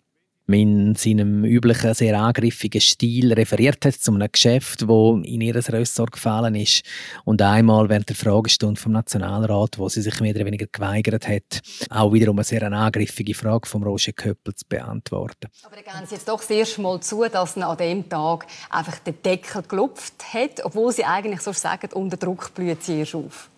in 0.48 0.96
seinem 0.96 1.46
üblichen, 1.46 1.94
sehr 1.94 2.20
angriffigen 2.20 2.82
Stil 2.82 3.32
referiert 3.32 3.86
hat 3.86 3.94
zu 3.94 4.14
einem 4.14 4.28
Geschäft, 4.30 4.90
wo 4.90 5.16
in 5.24 5.40
ihr 5.40 5.56
Ressort 5.56 6.12
gefallen 6.12 6.56
ist. 6.56 6.84
Und 7.24 7.42
einmal 7.42 7.88
während 7.88 8.10
der 8.10 8.18
Fragestunde 8.18 8.80
vom 8.80 8.92
Nationalrat, 8.92 9.80
wo 9.80 9.88
sie 9.88 10.02
sich 10.02 10.20
mehr 10.20 10.36
oder 10.36 10.46
weniger 10.46 10.68
geweigert 10.70 11.26
hat, 11.26 11.62
auch 11.90 12.12
wiederum 12.12 12.38
eine 12.38 12.44
sehr 12.44 12.64
angriffige 12.70 13.36
Frage 13.36 13.70
vom 13.70 13.84
Roger 13.84 14.12
Köppel 14.12 14.54
zu 14.54 14.66
beantworten. 14.68 15.48
Aber 15.64 15.78
da 15.78 15.82
geben 15.82 16.06
Sie 16.06 16.16
jetzt 16.16 16.28
doch 16.28 16.40
das 16.42 16.50
erste 16.50 16.82
Mal 16.82 17.00
zu, 17.00 17.24
dass 17.24 17.56
er 17.56 17.70
an 17.70 17.78
dem 17.78 18.10
Tag 18.10 18.48
einfach 18.70 19.00
den 19.00 19.22
Deckel 19.24 19.64
gelupft 19.64 20.34
hat, 20.34 20.66
obwohl 20.66 20.92
Sie 20.92 21.06
eigentlich 21.06 21.40
so 21.40 21.54
sagen, 21.54 21.90
unter 21.94 22.18
Druck 22.18 22.54
blüht 22.54 22.84
sie 22.84 23.00
erst 23.00 23.16
auf. 23.16 23.50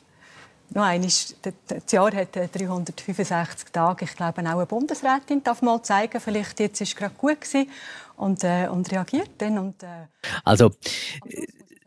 Noch 0.71 0.83
einmal, 0.83 1.09
das 1.09 1.91
Jahr 1.91 2.13
hat 2.13 2.35
365 2.35 3.69
Tage. 3.71 4.05
Ich 4.05 4.15
glaube, 4.15 4.41
auch 4.41 4.45
eine 4.45 4.65
Bundesrätin 4.65 5.43
darf 5.43 5.61
mal 5.61 5.81
zeigen, 5.81 6.19
vielleicht 6.19 6.59
jetzt 6.59 6.81
ist 6.81 6.89
es 6.89 6.95
gerade 6.95 7.15
gut 7.17 7.41
gewesen 7.41 7.69
und, 8.17 8.43
äh, 8.43 8.67
und 8.67 8.91
reagiert 8.91 9.31
dann. 9.39 9.57
Und, 9.57 9.81
äh, 9.81 10.05
also, 10.43 10.71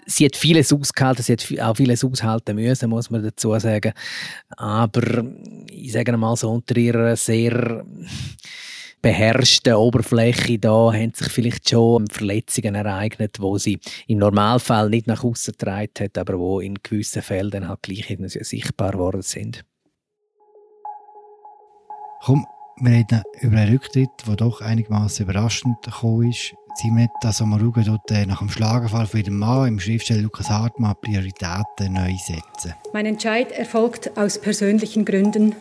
sie 0.07 0.25
hat 0.25 0.37
vieles 0.37 0.73
ausgehalten, 0.73 1.23
sie 1.23 1.33
hat 1.33 1.61
auch 1.61 1.77
vieles 1.77 2.05
aushalten 2.05 2.57
müssen, 2.57 2.91
muss 2.91 3.11
man 3.11 3.23
dazu 3.23 3.57
sagen. 3.59 3.93
Aber 4.57 5.25
ich 5.71 5.93
sage 5.93 6.17
mal 6.17 6.37
so 6.37 6.51
unter 6.51 6.77
ihrer 6.77 7.17
sehr 7.17 7.85
beherrschten 9.03 9.75
Oberfläche 9.75 10.59
da 10.59 10.93
haben 10.93 11.13
sich 11.13 11.29
vielleicht 11.29 11.69
schon 11.69 12.07
Verletzungen 12.07 12.77
ereignet, 12.77 13.41
wo 13.41 13.59
sie 13.59 13.81
im 14.07 14.19
Normalfall 14.19 14.89
nicht 14.89 15.09
nach 15.09 15.25
außen 15.25 15.53
getragen 15.59 15.91
hat, 15.99 16.17
aber 16.17 16.39
wo 16.39 16.61
in 16.61 16.77
gewissen 16.83 17.21
Fällen 17.21 17.69
halt 17.69 17.83
gleich 17.83 18.17
sichtbar 18.19 18.93
geworden 18.93 19.23
sind. 19.23 19.65
Komm, 22.25 22.47
wir 22.77 22.93
reden 22.93 23.23
über 23.41 23.57
einen 23.57 23.73
Rücktritt, 23.73 24.11
der 24.27 24.37
doch 24.37 24.61
einigermaßen 24.61 25.25
überraschend 25.25 25.83
gekommen 25.83 26.31
ist. 26.31 26.55
Simonetta 26.77 27.33
Sommaruga 27.33 27.83
dort 27.83 28.11
äh, 28.13 28.25
nach 28.25 28.39
dem 28.39 28.49
Schlaganfall 28.49 29.07
von 29.07 29.21
ihrem 29.21 29.39
Mann 29.39 29.69
im 29.69 29.81
Schriftsteller 29.81 30.23
Lukas 30.23 30.49
Hartmann 30.49 30.95
Prioritäten 31.03 31.93
neu 31.93 32.15
setzen. 32.17 32.75
Mein 32.95 33.05
Entscheid 33.05 33.53
erfolgt 33.53 34.17
aus 34.17 34.41
persönlichen 34.41 35.05
Gründen 35.05 35.55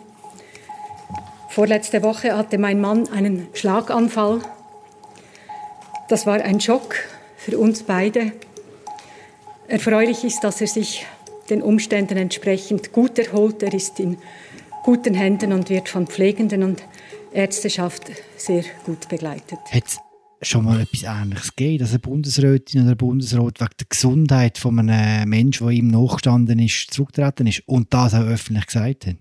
Vorletzte 1.52 2.02
Woche 2.02 2.38
hatte 2.38 2.58
mein 2.58 2.80
Mann 2.80 3.10
einen 3.10 3.48
Schlaganfall. 3.54 4.40
Das 6.08 6.26
war 6.26 6.36
ein 6.42 6.62
Schock 6.62 6.96
für 7.36 7.58
uns 7.58 7.84
beide. 7.84 8.32
Erfreulich 9.68 10.24
ist, 10.24 10.46
dass 10.46 10.62
er 10.62 10.68
sich 10.68 11.06
den 11.50 11.62
Umständen 11.62 12.18
entsprechend 12.18 12.94
gut 12.94 13.20
erholt. 13.20 13.62
Er 13.64 13.74
ist 13.74 14.00
in 14.00 14.18
guten 14.86 15.14
Händen 15.14 15.52
und 15.52 15.70
wird 15.70 15.90
von 15.90 16.08
Pflegenden 16.08 16.64
und 16.64 16.84
Ärzteschaft 17.34 18.04
sehr 18.38 18.64
gut 18.86 19.10
begleitet. 19.10 19.60
Hat 19.72 19.84
es 19.88 20.00
schon 20.48 20.64
mal 20.64 20.80
etwas 20.80 21.04
Ähnliches 21.04 21.54
gegeben, 21.54 21.80
dass 21.80 21.90
eine 21.90 22.00
Bundesrätin 22.00 22.84
oder 22.84 22.92
ein 22.92 22.98
Bundesrat 22.98 23.60
wegen 23.60 23.72
der 23.78 23.88
Gesundheit 23.90 24.58
von 24.58 24.80
einem 24.80 25.30
Menschen, 25.30 25.68
der 25.68 25.76
ihm 25.76 25.90
nachgestanden 25.90 26.60
ist, 26.60 26.94
zurückgetreten 26.94 27.48
ist 27.48 27.68
und 27.68 27.94
das 27.94 28.14
auch 28.14 28.22
öffentlich 28.22 28.68
gesagt 28.68 29.08
hat? 29.08 29.18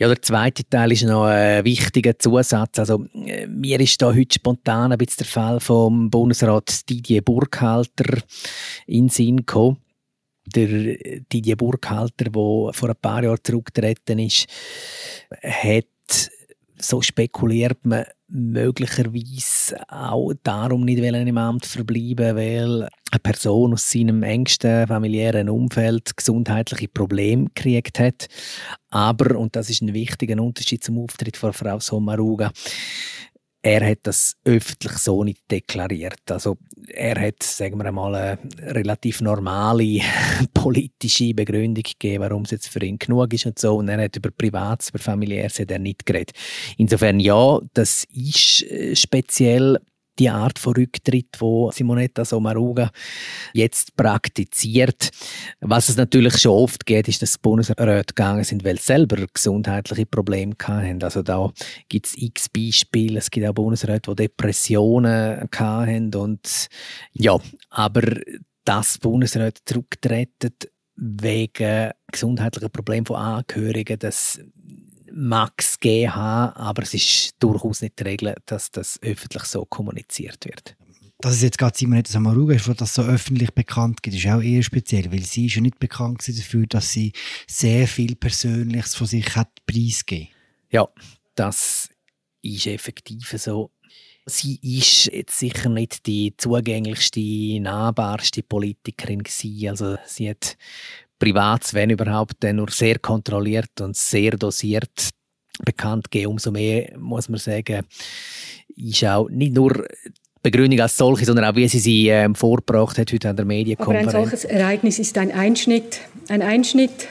Ja, 0.00 0.06
der 0.06 0.22
zweite 0.22 0.62
Teil 0.64 0.92
ist 0.92 1.02
noch 1.02 1.24
ein 1.24 1.64
wichtiger 1.64 2.16
Zusatz. 2.16 2.78
Also, 2.78 3.04
äh, 3.14 3.48
mir 3.48 3.80
ist 3.80 4.00
da 4.00 4.14
heute 4.14 4.32
spontan 4.32 4.92
ein 4.92 4.98
bisschen 4.98 5.24
der 5.24 5.26
Fall 5.26 5.58
vom 5.58 6.08
Bundesrat 6.08 6.88
Didier 6.88 7.20
Burkhalter 7.20 8.18
in 8.86 9.08
Sinn 9.08 9.38
gekommen. 9.38 9.78
Der 10.46 10.68
Didier 11.32 11.56
Burkhalter, 11.56 12.26
der 12.26 12.72
vor 12.72 12.88
ein 12.88 12.96
paar 13.02 13.24
Jahren 13.24 13.40
zurückgetreten 13.42 14.20
ist, 14.20 14.46
hat 15.42 16.30
so 16.78 17.02
spekuliert 17.02 17.84
man 17.84 18.04
möglicherweise 18.28 19.80
auch 19.88 20.32
darum 20.42 20.84
nicht 20.84 20.98
im 20.98 21.38
Amt 21.38 21.66
verbleiben, 21.66 22.36
weil 22.36 22.88
eine 23.10 23.20
Person 23.22 23.72
aus 23.72 23.90
seinem 23.90 24.22
engsten 24.22 24.86
familiären 24.86 25.48
Umfeld 25.48 26.16
gesundheitliche 26.16 26.88
Probleme 26.88 27.46
gekriegt 27.46 27.98
hat. 27.98 28.28
Aber, 28.90 29.38
und 29.38 29.56
das 29.56 29.70
ist 29.70 29.82
ein 29.82 29.94
wichtiger 29.94 30.40
Unterschied 30.42 30.84
zum 30.84 30.98
Auftritt 30.98 31.36
von 31.36 31.52
Frau 31.52 31.80
Sommaruga, 31.80 32.52
er 33.62 33.90
hat 33.90 33.98
das 34.04 34.34
öffentlich 34.44 34.92
so 34.92 35.24
nicht 35.24 35.50
deklariert. 35.50 36.30
Also 36.30 36.58
er 36.88 37.20
hat, 37.20 37.42
sagen 37.42 37.78
wir 37.78 37.86
einmal, 37.86 38.14
eine 38.14 38.38
relativ 38.74 39.20
normale 39.20 40.00
politische 40.54 41.34
Begründung 41.34 41.82
gegeben, 41.82 42.22
warum 42.22 42.42
es 42.42 42.52
jetzt 42.52 42.68
für 42.68 42.82
ihn 42.84 42.98
genug 42.98 43.32
ist 43.34 43.46
und 43.46 43.58
so. 43.58 43.76
Und 43.76 43.88
er 43.88 44.02
hat 44.02 44.16
über 44.16 44.30
Privates, 44.30 44.90
über 44.90 45.00
Familiäres 45.00 45.58
hat 45.58 45.70
er 45.70 45.78
nicht 45.78 46.06
geredet. 46.06 46.32
Insofern 46.76 47.20
ja, 47.20 47.60
das 47.74 48.04
ist 48.12 48.62
äh, 48.70 48.94
speziell 48.94 49.78
die 50.18 50.30
Art 50.30 50.58
von 50.58 50.74
Rücktritt, 50.74 51.36
wo 51.38 51.70
Simonetta 51.70 52.24
Sommaruga 52.24 52.90
jetzt 53.52 53.96
praktiziert. 53.96 55.10
Was 55.60 55.88
es 55.88 55.96
natürlich 55.96 56.38
schon 56.38 56.52
oft 56.52 56.86
geht, 56.86 57.08
ist, 57.08 57.22
dass 57.22 57.38
Bundesräte 57.38 58.02
gegangen 58.06 58.44
sind, 58.44 58.64
weil 58.64 58.78
sie 58.78 58.84
selber 58.84 59.24
gesundheitliche 59.32 60.06
Probleme 60.06 60.54
hatten. 60.62 61.02
Also 61.02 61.22
da 61.22 61.50
gibt 61.88 62.06
es 62.06 62.14
x 62.16 62.48
Beispiele. 62.48 63.18
Es 63.18 63.30
gibt 63.30 63.46
auch 63.46 63.54
Bundesräte, 63.54 64.10
die 64.10 64.22
Depressionen 64.28 65.48
hatten. 65.54 66.14
Und 66.14 66.68
ja, 67.12 67.38
aber 67.70 68.02
dass 68.64 68.98
Bundesräte 68.98 69.60
zurücktreten 69.64 70.52
wegen 70.96 71.90
gesundheitlicher 72.10 72.68
Probleme 72.68 73.06
von 73.06 73.16
Angehörigen, 73.16 73.98
das 73.98 74.40
mag 75.12 75.52
es 75.58 75.78
geben 75.80 76.14
haben, 76.14 76.54
aber 76.54 76.82
es 76.82 76.94
ist 76.94 77.34
durchaus 77.38 77.82
nicht 77.82 77.98
die 77.98 78.04
Regel, 78.04 78.34
dass 78.46 78.70
das 78.70 78.98
öffentlich 79.02 79.44
so 79.44 79.64
kommuniziert 79.64 80.44
wird. 80.44 80.76
Dass 81.20 81.34
es 81.34 81.42
jetzt 81.42 81.58
gerade 81.58 81.76
Simonetta 81.76 82.12
Samaruga 82.12 82.54
ist, 82.54 82.68
das 82.80 82.94
so 82.94 83.02
öffentlich 83.02 83.52
bekannt 83.52 84.02
gibt, 84.02 84.16
ist 84.16 84.26
auch 84.26 84.40
eher 84.40 84.62
speziell, 84.62 85.10
weil 85.10 85.24
sie 85.24 85.46
ist 85.46 85.56
ja 85.56 85.60
nicht 85.60 85.80
bekannt 85.80 86.22
dafür, 86.28 86.66
dass 86.66 86.92
sie 86.92 87.12
sehr 87.48 87.88
viel 87.88 88.14
Persönliches 88.14 88.94
von 88.94 89.08
sich 89.08 89.34
hat 89.34 89.50
preisgegeben. 89.66 90.28
Ja, 90.70 90.88
das 91.34 91.88
ist 92.42 92.66
effektiv 92.66 93.34
so. 93.36 93.72
Sie 94.26 94.60
ist 94.62 95.06
jetzt 95.06 95.38
sicher 95.38 95.70
nicht 95.70 96.06
die 96.06 96.34
zugänglichste, 96.36 97.60
nahbarste 97.60 98.42
Politikerin 98.42 99.22
gewesen. 99.22 99.68
Also 99.70 99.96
sie 100.04 100.30
hat 100.30 100.56
privat, 101.18 101.72
wenn 101.74 101.90
überhaupt, 101.90 102.42
nur 102.44 102.70
sehr 102.70 102.98
kontrolliert 102.98 103.80
und 103.80 103.96
sehr 103.96 104.32
dosiert 104.32 105.10
bekannt 105.64 106.10
gegeben. 106.10 106.32
Umso 106.32 106.50
mehr, 106.50 106.96
muss 106.98 107.28
man 107.28 107.38
sagen, 107.38 107.84
ist 108.76 109.04
auch 109.04 109.28
nicht 109.28 109.54
nur 109.54 109.86
Begründung 110.42 110.80
als 110.80 110.96
solche, 110.96 111.24
sondern 111.24 111.46
auch 111.46 111.56
wie 111.56 111.68
sie 111.68 111.80
sie 111.80 112.08
ähm, 112.08 112.34
vorgebracht 112.34 112.96
hat 112.98 113.12
heute 113.12 113.30
an 113.30 113.36
der 113.36 113.44
Medienkonferenz. 113.44 114.08
Aber 114.08 114.18
ein 114.18 114.24
solches 114.24 114.44
Ereignis 114.44 114.98
ist 114.98 115.18
ein 115.18 115.32
Einschnitt, 115.32 116.00
ein 116.28 116.42
Einschnitt 116.42 117.08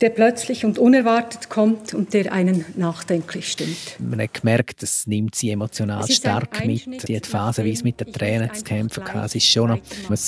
der 0.00 0.10
plötzlich 0.10 0.64
und 0.64 0.78
unerwartet 0.78 1.48
kommt 1.48 1.92
und 1.92 2.14
der 2.14 2.32
einen 2.32 2.64
nachdenklich 2.76 3.50
stimmt. 3.50 3.96
Man 3.98 4.20
hat 4.20 4.34
gemerkt, 4.34 4.82
das 4.82 5.06
nimmt 5.06 5.34
sie 5.34 5.50
emotional 5.50 6.08
stark 6.08 6.64
mit. 6.64 7.08
Die 7.08 7.16
hat 7.16 7.26
phasenweise 7.26 7.82
mit 7.82 8.00
den 8.00 8.12
Tränen 8.12 8.52
zu 8.54 8.62
kämpfen. 8.62 9.02
Es 9.24 9.34
ist 9.34 9.46
schon 9.46 9.72
ein 9.72 9.80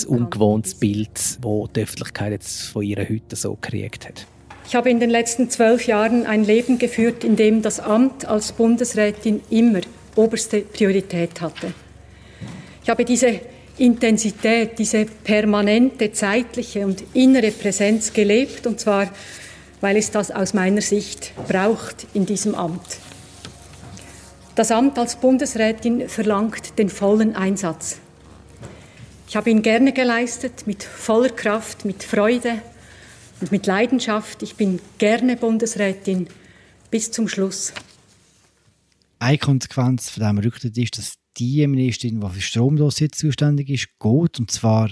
ungewohntes 0.09 0.75
Bild, 0.75 1.11
das 1.15 1.39
die 1.41 1.81
Öffentlichkeit 1.81 2.33
jetzt 2.33 2.63
von 2.63 2.83
ihr 2.83 2.99
heute 2.99 3.37
so 3.37 3.55
gekriegt 3.55 4.09
hat. 4.09 4.27
Ich 4.67 4.75
habe 4.75 4.91
in 4.91 5.01
den 5.01 5.11
letzten 5.11 5.51
zwölf 5.51 5.87
Jahren 5.87 6.27
ein 6.27 6.45
Leben 6.45 6.79
geführt, 6.79 7.25
in 7.25 7.37
dem 7.37 7.63
das 7.63 7.81
Amt 7.81 8.25
als 8.25 8.53
Bundesrätin 8.53 9.41
immer 9.51 9.81
oberste 10.17 10.61
Priorität 10.61 11.41
hatte. 11.41 11.73
Ich 12.83 12.89
habe 12.89 13.05
diese 13.05 13.41
Intensität, 13.79 14.79
diese 14.79 15.07
permanente 15.07 16.13
zeitliche 16.13 16.85
und 16.85 17.03
innere 17.15 17.51
Präsenz 17.51 18.13
gelebt, 18.13 18.67
und 18.67 18.79
zwar 18.79 19.09
weil 19.81 19.97
es 19.97 20.11
das 20.11 20.31
aus 20.31 20.55
meiner 20.55 20.83
Sicht 20.83 21.33
braucht 21.49 22.07
in 22.15 22.27
diesem 22.27 22.55
Amt. 22.55 22.99
Das 24.55 24.71
Amt 24.71 24.99
als 24.99 25.17
Bundesrätin 25.17 26.09
verlangt 26.09 26.79
den 26.79 26.89
vollen 26.89 27.35
Einsatz. 27.35 27.99
Ich 29.29 29.37
habe 29.37 29.49
ihn 29.49 29.63
gerne 29.63 29.93
geleistet, 29.93 30.67
mit 30.67 30.83
voller 30.83 31.31
Kraft, 31.31 31.85
mit 31.85 32.03
Freude 32.03 32.61
und 33.41 33.53
mit 33.53 33.67
Leidenschaft. 33.67 34.43
Ich 34.43 34.57
bin 34.57 34.81
gerne 34.99 35.37
Bundesrätin 35.37 36.29
bis 36.91 37.13
zum 37.13 37.29
Schluss. 37.29 37.73
Eine 39.21 39.39
Konsequenz 39.39 40.11
von 40.11 40.23
diesem 40.23 40.39
Rücktritt 40.39 40.77
ist, 40.77 40.99
dass 40.99 41.15
die 41.37 41.67
Ministerin, 41.67 42.21
die 42.21 42.29
für 42.29 42.41
Stromdossier 42.41 43.11
zuständig 43.13 43.71
ist, 43.71 43.89
geht, 44.01 44.41
und 44.41 44.51
zwar 44.51 44.91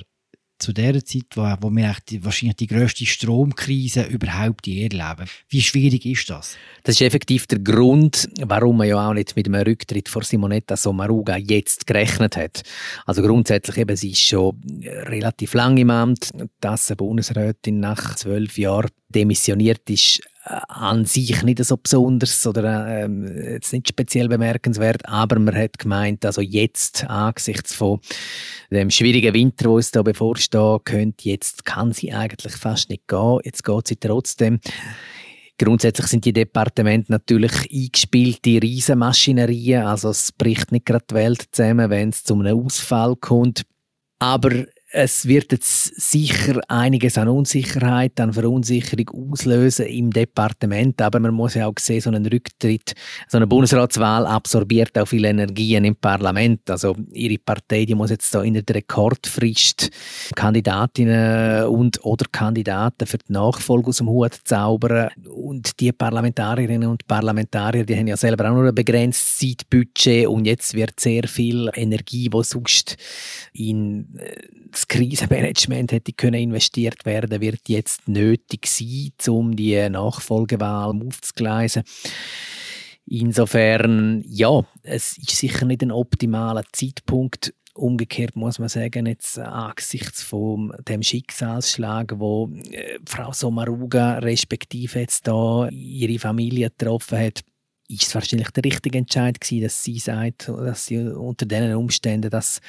zu 0.59 0.73
der 0.73 1.05
Zeit, 1.05 1.27
wo, 1.35 1.43
wo 1.61 1.71
wir 1.71 1.97
die, 2.09 2.25
wahrscheinlich 2.25 2.57
die 2.57 2.67
grösste 2.67 3.07
Stromkrise 3.07 4.05
überhaupt 4.05 4.67
erleben. 4.67 5.29
Wie 5.49 5.62
schwierig 5.62 6.05
ist 6.07 6.31
das? 6.31 6.57
Das 6.83 6.97
ist 6.97 7.03
effektiv 7.03 7.47
der 7.47 7.61
Grund, 7.61 8.29
warum 8.41 8.79
man 8.79 8.88
ja 8.88 9.09
auch 9.09 9.15
nicht 9.15 9.37
mit 9.37 9.47
dem 9.47 9.55
Rücktritt 9.55 10.09
von 10.09 10.23
Simonetta 10.23 10.77
Sommaruga 10.77 11.37
jetzt 11.37 11.87
gerechnet 11.87 12.37
hat. 12.37 12.62
Also 13.07 13.23
grundsätzlich 13.23 13.77
eben, 13.79 13.97
sie 13.97 14.11
ist 14.11 14.23
schon 14.23 14.61
relativ 14.85 15.54
lange 15.54 15.80
im 15.80 15.91
Amt, 15.91 16.30
dass 16.61 16.91
eine 16.91 16.97
Bundesrätin 16.97 17.80
nach 17.80 18.17
zwölf 18.17 18.59
Jahren 18.59 18.91
demissioniert 19.09 19.89
ist, 19.89 20.21
an 20.49 21.04
sich 21.04 21.43
nicht 21.43 21.63
so 21.65 21.76
besonders 21.76 22.47
oder 22.47 23.06
äh, 23.06 23.52
jetzt 23.52 23.73
nicht 23.73 23.89
speziell 23.89 24.28
bemerkenswert, 24.28 25.06
aber 25.06 25.39
man 25.39 25.54
hat 25.54 25.78
gemeint, 25.78 26.25
also 26.25 26.41
jetzt 26.41 27.04
angesichts 27.04 27.75
von 27.75 28.00
dem 28.71 28.91
schwierigen 28.91 29.34
Winter, 29.34 29.71
wo 29.71 29.78
es 29.78 29.91
da 29.91 30.02
bevorstehen 30.02 30.78
könnte, 30.84 31.28
jetzt 31.28 31.65
kann 31.65 31.93
sie 31.93 32.13
eigentlich 32.13 32.54
fast 32.54 32.89
nicht 32.89 33.08
gehen, 33.08 33.41
jetzt 33.45 33.65
geht 33.65 33.89
sie 33.89 33.97
trotzdem. 33.97 34.61
Grundsätzlich 35.58 36.06
sind 36.06 36.25
die 36.25 36.32
Departemente 36.32 37.11
natürlich 37.11 37.52
eingespielte 37.71 38.63
Riesenmaschinerien, 38.63 39.87
also 39.87 40.11
es 40.11 40.32
bricht 40.32 40.73
nicht 40.73 40.87
gerade 40.87 41.04
die 41.11 41.15
Welt 41.15 41.49
zusammen, 41.52 41.91
wenn 41.91 42.11
es 42.11 42.25
zu 42.25 42.34
einem 42.34 42.65
Ausfall 42.65 43.17
kommt. 43.17 43.63
Aber 44.21 44.50
es 44.91 45.29
wird 45.29 45.53
jetzt 45.53 46.01
sicher 46.01 46.61
einiges 46.69 47.19
an 47.19 47.29
Unsicherheit, 47.29 48.19
an 48.21 48.33
Verunsicherung 48.33 49.33
auslösen 49.33 49.87
im 49.87 50.11
Departement, 50.11 51.01
aber 51.03 51.21
man 51.21 51.35
muss 51.35 51.55
ja 51.55 51.67
auch 51.67 51.75
sehen, 51.79 52.01
so 52.01 52.11
ein 52.11 52.25
Rücktritt, 52.25 52.95
so 53.29 53.37
eine 53.37 53.47
Bundesratswahl 53.47 54.27
absorbiert 54.27 54.99
auch 54.99 55.07
viel 55.07 55.27
Energien 55.27 55.85
im 55.85 55.95
Parlament. 55.95 56.71
Also 56.71 56.97
ihre 57.13 57.39
Partei, 57.39 57.85
die 57.85 57.95
muss 57.95 58.11
jetzt 58.11 58.35
da 58.35 58.43
in 58.43 58.55
der 58.55 58.65
Rekordfrist 58.69 59.91
Kandidatinnen 60.35 61.67
und 61.67 62.03
oder 62.05 62.25
Kandidaten 62.33 63.07
für 63.07 63.19
die 63.19 63.33
Nachfolge 63.33 63.89
aus 63.89 63.99
dem 63.99 64.09
Hut 64.09 64.39
zaubern 64.45 65.11
und 65.29 65.79
die 65.81 65.93
Parlamentarierinnen 65.93 66.89
und 66.89 67.07
Parlamentarier, 67.07 67.85
die 67.85 67.97
haben 67.97 68.07
ja 68.07 68.17
selber 68.17 68.51
auch 68.51 68.55
nur 68.55 68.69
ein 68.69 68.75
begrenztes 68.75 69.37
Zeitbudget 69.37 70.29
und 70.29 70.47
jetzt 70.47 70.73
wird 70.73 70.99
sehr 70.99 71.29
viel 71.29 71.71
Energie, 71.75 72.31
die 72.31 72.43
sonst 72.43 72.97
in 73.53 74.17
äh, 74.19 74.37
das 74.78 74.86
Krisenmanagement 74.86 75.91
hätte 75.91 76.12
können 76.12 76.41
investiert 76.41 77.04
werden, 77.04 77.41
wird 77.41 77.69
jetzt 77.69 78.06
nötig 78.06 78.67
sein, 78.67 79.10
um 79.26 79.56
die 79.56 79.88
Nachfolgewahl 79.88 80.91
aufzugleisen. 81.04 81.82
Insofern, 83.06 84.23
ja, 84.25 84.64
es 84.84 85.19
ist 85.19 85.30
sicher 85.30 85.67
nicht 85.67 85.82
ein 85.82 85.91
optimaler 85.91 86.62
Zeitpunkt. 86.73 87.54
Umgekehrt 87.75 88.36
muss 88.36 88.60
man 88.60 88.69
sagen, 88.69 89.06
jetzt 89.06 89.36
angesichts 89.38 90.23
von 90.23 90.73
dem 90.86 91.02
Schicksalsschlag, 91.02 92.14
wo 92.19 92.49
äh, 92.71 92.99
Frau 93.04 93.32
Sommaruga 93.32 94.19
respektive 94.19 95.00
jetzt 95.00 95.26
da 95.26 95.69
ihre 95.71 96.21
Familie 96.21 96.71
getroffen 96.71 97.19
hat, 97.19 97.41
ist 97.89 98.09
es 98.09 98.15
wahrscheinlich 98.15 98.51
der 98.51 98.65
richtige 98.65 98.99
Entscheid 98.99 99.41
gewesen, 99.41 99.63
dass 99.63 99.83
sie 99.83 99.99
sagt, 99.99 100.49
dass 100.49 100.87
sie 100.87 100.99
unter 100.99 101.47
diesen 101.47 101.75
Umständen 101.75 102.31
das 102.31 102.61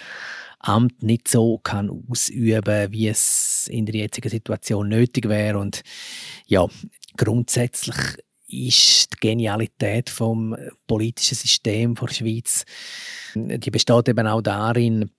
Amt 0.59 1.03
nicht 1.03 1.27
so 1.27 1.57
kann 1.57 1.89
ausüben, 1.89 2.91
wie 2.91 3.07
es 3.07 3.67
in 3.71 3.85
der 3.85 3.95
jetzigen 3.95 4.29
Situation 4.29 4.89
nötig 4.89 5.29
wäre. 5.29 5.57
Und 5.57 5.83
ja, 6.47 6.67
grundsätzlich 7.15 7.95
ist 8.47 9.13
die 9.13 9.19
Genialität 9.19 10.09
vom 10.09 10.55
politischen 10.87 11.35
System 11.35 11.95
der 11.95 12.07
Schweiz, 12.07 12.65
die 13.35 13.71
besteht 13.71 14.09
eben 14.09 14.27
auch 14.27 14.41
darin, 14.41 15.11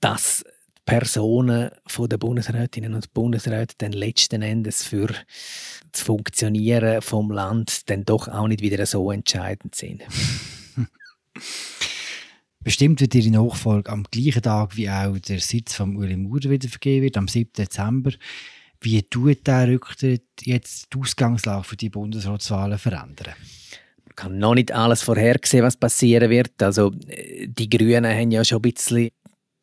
dass 0.00 0.44
Personen 0.86 1.70
von 1.84 2.08
den 2.08 2.20
Bundesrätinnen 2.20 2.94
und 2.94 3.12
Bundesräten 3.12 3.74
dann 3.78 3.92
letzten 3.92 4.40
Endes 4.40 4.84
für 4.84 5.08
das 5.92 6.00
Funktionieren 6.00 7.02
vom 7.02 7.30
Land 7.32 7.90
dann 7.90 8.04
doch 8.04 8.28
auch 8.28 8.46
nicht 8.46 8.62
wieder 8.62 8.86
so 8.86 9.10
entscheidend 9.10 9.74
sind. 9.74 10.04
Bestimmt 12.62 13.00
wird 13.00 13.14
ihre 13.16 13.30
Nachfolge 13.30 13.90
am 13.90 14.04
gleichen 14.04 14.42
Tag 14.42 14.76
wie 14.76 14.88
auch 14.88 15.18
der 15.18 15.40
Sitz 15.40 15.74
von 15.74 15.96
Uli 15.96 16.16
Maurer 16.16 16.50
wieder 16.50 16.68
vergeben 16.68 17.02
wird, 17.02 17.16
am 17.16 17.28
7. 17.28 17.52
Dezember. 17.58 18.12
Wie 18.80 19.02
tut 19.02 19.46
der 19.46 19.68
Rücktritt 19.68 20.24
jetzt 20.42 20.92
die 20.92 20.98
Ausgangslage 20.98 21.64
für 21.64 21.76
die 21.76 21.90
Bundesratswahlen 21.90 22.78
verändern? 22.78 23.34
Man 24.04 24.14
kann 24.14 24.38
noch 24.38 24.54
nicht 24.54 24.70
alles 24.70 25.02
vorhersehen, 25.02 25.64
was 25.64 25.76
passieren 25.76 26.30
wird. 26.30 26.62
Also 26.62 26.90
die 26.90 27.68
Grünen 27.68 28.04
haben 28.04 28.30
ja 28.30 28.44
schon 28.44 28.58
ein 28.58 28.72
bisschen 28.72 29.10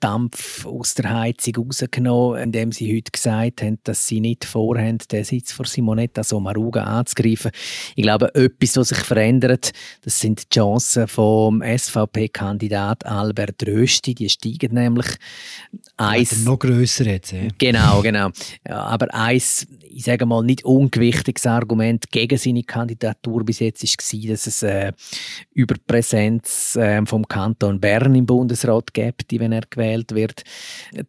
Dampf 0.03 0.65
aus 0.65 0.95
der 0.95 1.17
Heizung 1.17 1.67
rausgenommen, 1.67 2.41
indem 2.41 2.73
sie 2.73 2.93
heute 2.93 3.09
gesagt 3.09 3.61
haben, 3.61 3.79
dass 3.85 4.05
sie 4.05 4.19
nicht 4.19 4.43
vorhaben, 4.43 4.97
den 5.09 5.23
Sitz 5.23 5.53
von 5.53 5.65
Simonetta 5.65 6.25
Sommaruga 6.25 6.83
anzugreifen. 6.83 7.51
Ich 7.95 8.03
glaube, 8.03 8.35
etwas, 8.35 8.75
was 8.75 8.89
sich 8.89 8.97
verändert, 8.97 9.71
das 10.01 10.19
sind 10.19 10.43
die 10.43 10.59
Chancen 10.59 11.07
vom 11.07 11.61
SVP-Kandidat 11.61 13.05
Albert 13.05 13.65
Rösti. 13.65 14.13
Die 14.13 14.27
steigen 14.27 14.73
nämlich. 14.73 15.07
Eins, 15.95 16.43
noch 16.43 16.59
grösser 16.59 17.05
jetzt. 17.05 17.31
Ja. 17.31 17.47
Genau, 17.57 18.01
genau. 18.01 18.29
Ja, 18.67 18.79
aber 18.83 19.13
eins, 19.13 19.65
ich 19.89 20.03
sage 20.03 20.25
mal, 20.25 20.43
nicht 20.43 20.65
ungewichtiges 20.65 21.45
Argument 21.45 22.11
gegen 22.11 22.37
seine 22.37 22.63
Kandidatur 22.63 23.45
bis 23.45 23.59
jetzt 23.59 23.83
war, 23.83 24.29
dass 24.31 24.47
es 24.47 24.63
äh, 24.63 24.91
Überpräsenz 25.53 26.75
äh, 26.75 27.05
vom 27.05 27.25
Kanton 27.25 27.79
Bern 27.79 28.15
im 28.15 28.25
Bundesrat 28.25 28.93
gibt, 28.93 29.31
wenn 29.39 29.53
er 29.53 29.61
gewählt 29.69 29.92
wird. 30.11 30.43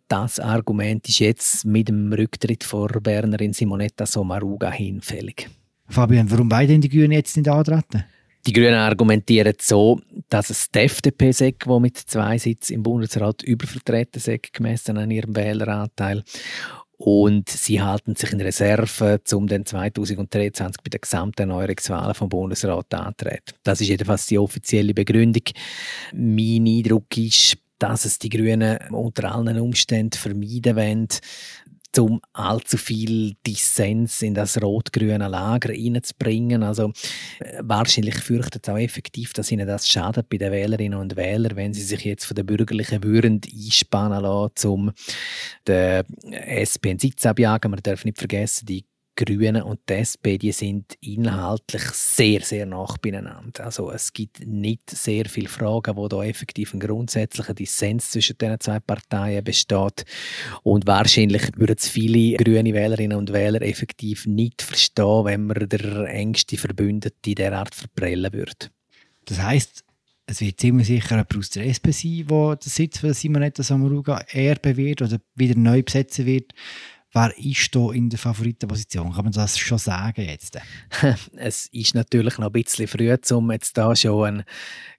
Das 0.09 0.39
Argument 0.39 1.09
ist 1.09 1.19
jetzt 1.19 1.65
mit 1.65 1.89
dem 1.89 2.13
Rücktritt 2.13 2.65
von 2.65 2.91
Bernerin 3.03 3.53
Simonetta 3.53 4.07
Sommaruga 4.07 4.71
hinfällig. 4.71 5.49
Fabian, 5.89 6.31
warum 6.31 6.49
beide 6.49 6.79
die 6.79 6.89
Grünen 6.89 7.13
jetzt 7.13 7.37
nicht 7.37 7.49
antreten? 7.49 8.05
Die 8.47 8.53
Grünen 8.53 8.75
argumentieren 8.75 9.55
so, 9.59 10.01
dass 10.29 10.51
es 10.51 10.71
die 10.71 10.81
FDP 10.81 11.33
sei, 11.33 11.53
die 11.53 11.81
mit 11.81 11.97
zwei 11.97 12.37
Sitzen 12.37 12.75
im 12.75 12.83
Bundesrat 12.83 13.43
übervertreten 13.43 14.21
sei, 14.21 14.39
gemessen 14.53 14.99
an 14.99 15.11
ihrem 15.11 15.35
Wähleranteil. 15.35 16.23
Und 16.97 17.49
sie 17.49 17.81
halten 17.81 18.15
sich 18.15 18.33
in 18.33 18.41
Reserve, 18.41 19.21
um 19.33 19.47
dann 19.47 19.67
2023 19.67 20.83
bei 20.83 20.91
den 20.91 21.01
gesamten 21.01 21.43
Erneuerungswahlen 21.43 22.15
vom 22.15 22.29
Bundesrat 22.29 22.93
anzutreten. 22.95 23.57
Das 23.63 23.81
ist 23.81 23.89
jedenfalls 23.89 24.27
die 24.27 24.39
offizielle 24.39 24.95
Begründung. 24.95 25.43
Mein 26.13 26.67
Eindruck 26.67 27.17
ist, 27.17 27.57
dass 27.79 28.05
es 28.05 28.19
die 28.19 28.29
Grünen 28.29 28.79
unter 28.91 29.35
allen 29.35 29.61
Umständen 29.61 30.19
vermeiden 30.19 30.77
wollen, 30.77 31.09
um 31.99 32.21
allzu 32.33 32.77
viel 32.77 33.37
Dissens 33.47 34.23
in 34.23 34.35
das 34.35 34.61
rot-grüne 34.61 35.29
Lager 35.29 35.71
reinzubringen. 35.71 36.63
Also 36.63 36.93
äh, 37.41 37.61
wahrscheinlich 37.63 38.17
fürchten 38.17 38.61
sie 38.65 38.73
auch 38.73 38.79
effektiv, 38.79 39.33
dass 39.33 39.53
ihnen 39.53 39.67
das 39.67 39.89
schadet 39.89 40.29
bei 40.29 40.39
den 40.39 40.53
Wählerinnen 40.53 40.99
und 40.99 41.17
Wählern, 41.17 41.57
wenn 41.57 41.73
sie 41.73 41.83
sich 41.83 42.05
jetzt 42.05 42.25
von 42.25 42.35
den 42.35 42.47
Bürgerlichen 42.47 43.03
würden 43.03 43.41
einspannen 43.45 44.23
lassen, 44.23 44.69
um 44.69 44.93
den 45.67 46.05
SP 46.35 46.91
einen 46.91 46.99
Sitz 46.99 47.25
abjagen. 47.27 47.71
Man 47.71 47.81
darf 47.83 48.05
nicht 48.05 48.19
vergessen, 48.19 48.67
die 48.67 48.85
Grünen 49.17 49.63
und 49.63 49.81
die 49.89 49.95
SP, 50.03 50.39
die 50.39 50.53
sind 50.53 50.95
inhaltlich 51.01 51.83
sehr, 51.83 52.41
sehr 52.41 52.67
nah 52.67 52.87
beieinander. 53.01 53.65
Also 53.65 53.91
es 53.91 54.13
gibt 54.13 54.47
nicht 54.47 54.91
sehr 54.91 55.27
viele 55.27 55.49
Fragen, 55.49 55.97
wo 55.97 56.09
da 56.09 56.23
effektiv 56.25 56.75
ein 56.75 56.81
grundsätzlicher 56.81 57.55
Dissens 57.55 58.11
zwischen 58.11 58.39
diesen 58.39 58.61
zwei 58.61 58.81
Parteien 58.81 59.45
besteht. 59.45 60.05
Und 60.63 60.87
wahrscheinlich 60.87 61.43
würden 61.57 61.77
es 61.79 61.89
viele 61.89 62.37
grüne 62.37 62.75
Wählerinnen 62.75 63.17
und 63.17 63.33
Wähler 63.33 63.63
effektiv 63.63 64.27
nicht 64.27 64.63
verstehen, 64.63 65.25
wenn 65.25 65.47
man 65.47 65.69
der 65.69 66.07
engste 66.07 66.57
Verbündete 66.57 67.35
derart 67.35 67.75
verprellen 67.75 68.33
würde. 68.33 68.71
Das 69.27 69.41
heißt, 69.41 69.85
es 70.27 70.41
wird 70.41 70.59
ziemlich 70.59 70.87
sicher 70.87 71.17
jemand 71.17 71.37
aus 71.37 71.51
der 71.51 71.67
SP 71.69 71.93
sein, 71.93 72.27
der 72.27 72.57
den 72.57 72.71
Sitz 72.71 72.99
von 72.99 73.13
Simonetta 73.13 73.63
Samaruga 73.63 74.25
erben 74.31 74.77
wird 74.77 75.03
oder 75.03 75.19
wieder 75.35 75.55
neu 75.55 75.83
besetzen 75.83 76.25
wird. 76.25 76.53
Wer 77.17 77.39
ist 77.39 77.73
da 77.77 77.93
in 77.93 78.11
der 78.11 78.19
Favoritenposition? 78.19 79.13
Kann 79.13 79.25
man 79.25 79.33
das 79.33 79.57
schon 79.57 79.79
sagen 79.79 80.23
jetzt? 80.23 80.59
es 81.37 81.67
ist 81.67 81.95
natürlich 81.95 82.39
noch 82.39 82.49
ein 82.49 82.53
bisschen 82.53 82.89
früh, 82.89 83.17
um 83.31 83.53
jetzt 83.53 83.79
da 83.79 83.95
schon 83.95 84.25
einen 84.25 84.45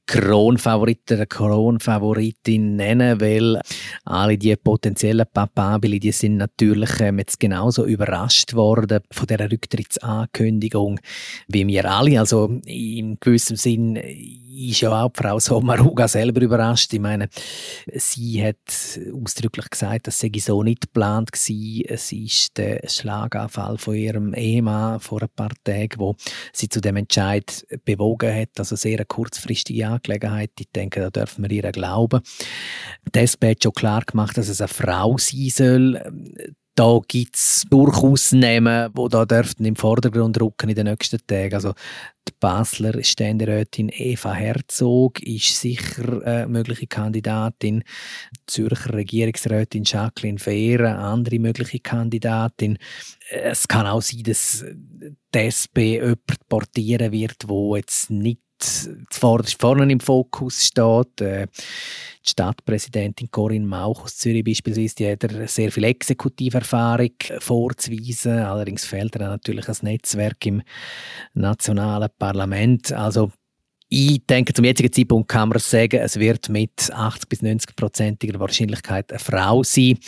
Kronfavoriten, 0.07 1.17
eine 1.17 1.27
Kronfavoritin 1.27 2.75
nennen, 2.75 3.19
weil 3.19 3.59
alle 4.03 4.37
die 4.37 4.55
potenziellen 4.55 5.25
Papabili, 5.31 5.99
die 5.99 6.11
sind 6.11 6.37
natürlich 6.37 6.99
ähm, 6.99 7.19
jetzt 7.19 7.39
genauso 7.39 7.85
überrascht 7.85 8.53
worden 8.53 9.01
von 9.11 9.27
der 9.27 9.51
Rücktrittsankündigung 9.51 10.99
wie 11.47 11.67
wir 11.67 11.89
alle. 11.91 12.19
Also 12.19 12.59
in 12.65 13.17
gewissem 13.19 13.55
Sinn 13.55 13.95
ist 13.95 14.81
ja 14.81 15.03
auch 15.03 15.11
Frau 15.13 15.39
Sommaruga 15.39 16.07
selber 16.07 16.41
überrascht. 16.41 16.93
Ich 16.93 16.99
meine, 16.99 17.29
sie 17.93 18.45
hat 18.45 18.57
ausdrücklich 19.13 19.69
gesagt, 19.69 20.07
dass 20.07 20.19
sie 20.19 20.31
so 20.39 20.63
nicht 20.63 20.81
geplant 20.81 21.31
war. 21.31 21.93
Es 21.93 22.11
ist 22.11 22.57
der 22.57 22.81
Schlaganfall 22.87 23.77
von 23.77 23.95
ihrem 23.95 24.33
Ehemann 24.33 24.99
vor 24.99 25.21
ein 25.21 25.29
paar 25.35 25.51
Tagen, 25.63 25.97
wo 25.99 26.15
sie 26.53 26.69
zu 26.69 26.79
dem 26.79 26.95
Entscheid 26.95 27.65
bewogen 27.83 28.33
hat, 28.33 28.49
also 28.57 28.75
sehr 28.75 29.03
kurzfristige 29.05 29.94
Angelegenheit. 29.95 30.51
Ich 30.59 30.69
denke, 30.75 31.01
da 31.01 31.09
dürfen 31.09 31.43
wir 31.43 31.51
ihr 31.51 31.71
glauben. 31.71 32.21
Die 33.13 33.19
SP 33.19 33.51
hat 33.51 33.63
schon 33.63 33.73
klar 33.73 34.03
gemacht, 34.05 34.37
dass 34.37 34.49
es 34.49 34.61
eine 34.61 34.67
Frau 34.67 35.17
sein 35.17 35.49
soll. 35.49 36.01
Da 36.77 36.99
gibt 37.07 37.37
es 37.37 37.65
durchaus 37.69 38.33
Namen, 38.33 38.91
die 38.93 39.09
da 39.09 39.25
dürften 39.25 39.63
im 39.63 39.77
Vordergrund 39.77 40.41
rücken 40.41 40.67
in 40.67 40.75
den 40.75 40.87
nächsten 40.87 41.25
Tagen. 41.25 41.53
Also 41.53 41.73
die 42.27 42.33
Basler 42.37 43.01
Ständerätin 43.01 43.89
Eva 43.93 44.33
Herzog 44.33 45.23
ist 45.23 45.57
sicher 45.57 46.21
eine 46.25 46.47
mögliche 46.47 46.87
Kandidatin. 46.87 47.85
Die 48.35 48.45
Zürcher 48.47 48.93
Regierungsrätin 48.93 49.85
Jacqueline 49.85 50.37
Fehr, 50.37 50.81
eine 50.81 50.97
andere 50.97 51.39
mögliche 51.39 51.79
Kandidatin. 51.79 52.77
Es 53.29 53.69
kann 53.69 53.87
auch 53.87 54.01
sein, 54.01 54.23
dass 54.23 54.65
die 55.33 55.39
SP 55.39 56.03
jemand 56.03 56.49
portieren 56.49 57.13
wird, 57.13 57.47
wo 57.47 57.77
jetzt 57.77 58.09
nicht 58.09 58.41
zuvorderst 59.09 59.59
vorne 59.59 59.91
im 59.91 59.99
Fokus 59.99 60.63
steht. 60.65 61.21
Äh, 61.21 61.47
die 62.25 62.29
Stadtpräsidentin 62.29 63.29
Corinne 63.29 63.67
Mauch 63.67 64.03
aus 64.03 64.17
Zürich 64.17 64.43
beispielsweise, 64.43 64.95
die 64.95 65.11
hat 65.11 65.49
sehr 65.49 65.71
viel 65.71 65.83
Exekutiverfahrung 65.83 67.11
vorzuweisen. 67.39 68.39
Allerdings 68.39 68.85
fehlt 68.85 69.15
ihr 69.15 69.19
natürlich 69.19 69.67
ein 69.69 69.77
Netzwerk 69.81 70.45
im 70.45 70.63
nationalen 71.33 72.09
Parlament. 72.17 72.91
Also 72.91 73.31
ich 73.87 74.25
denke, 74.25 74.53
zum 74.53 74.65
jetzigen 74.65 74.91
Zeitpunkt 74.91 75.29
kann 75.29 75.49
man 75.49 75.59
sagen, 75.59 75.99
es 76.01 76.19
wird 76.19 76.49
mit 76.49 76.91
80 76.91 77.29
bis 77.29 77.41
90 77.43 77.75
prozentiger 77.75 78.39
Wahrscheinlichkeit 78.39 79.11
eine 79.11 79.19
Frau 79.19 79.63
sein. 79.63 79.99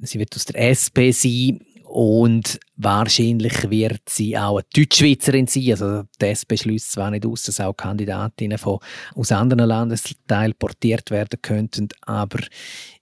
Sie 0.00 0.18
wird 0.18 0.34
aus 0.34 0.44
der 0.46 0.70
SP 0.74 1.12
sein. 1.12 1.60
Und 1.92 2.58
wahrscheinlich 2.76 3.68
wird 3.70 4.08
sie 4.08 4.38
auch 4.38 4.56
eine 4.56 4.66
Deutschschweizerin 4.74 5.46
sein. 5.46 5.72
Also 5.72 6.04
das 6.18 6.46
beschließt 6.46 6.90
zwar 6.90 7.10
nicht 7.10 7.26
aus, 7.26 7.42
dass 7.42 7.60
auch 7.60 7.74
Kandidatinnen 7.74 8.56
von, 8.56 8.78
aus 9.14 9.30
anderen 9.30 9.68
Landesteilen 9.68 10.54
portiert 10.58 11.10
werden 11.10 11.42
könnten, 11.42 11.88
aber 12.06 12.38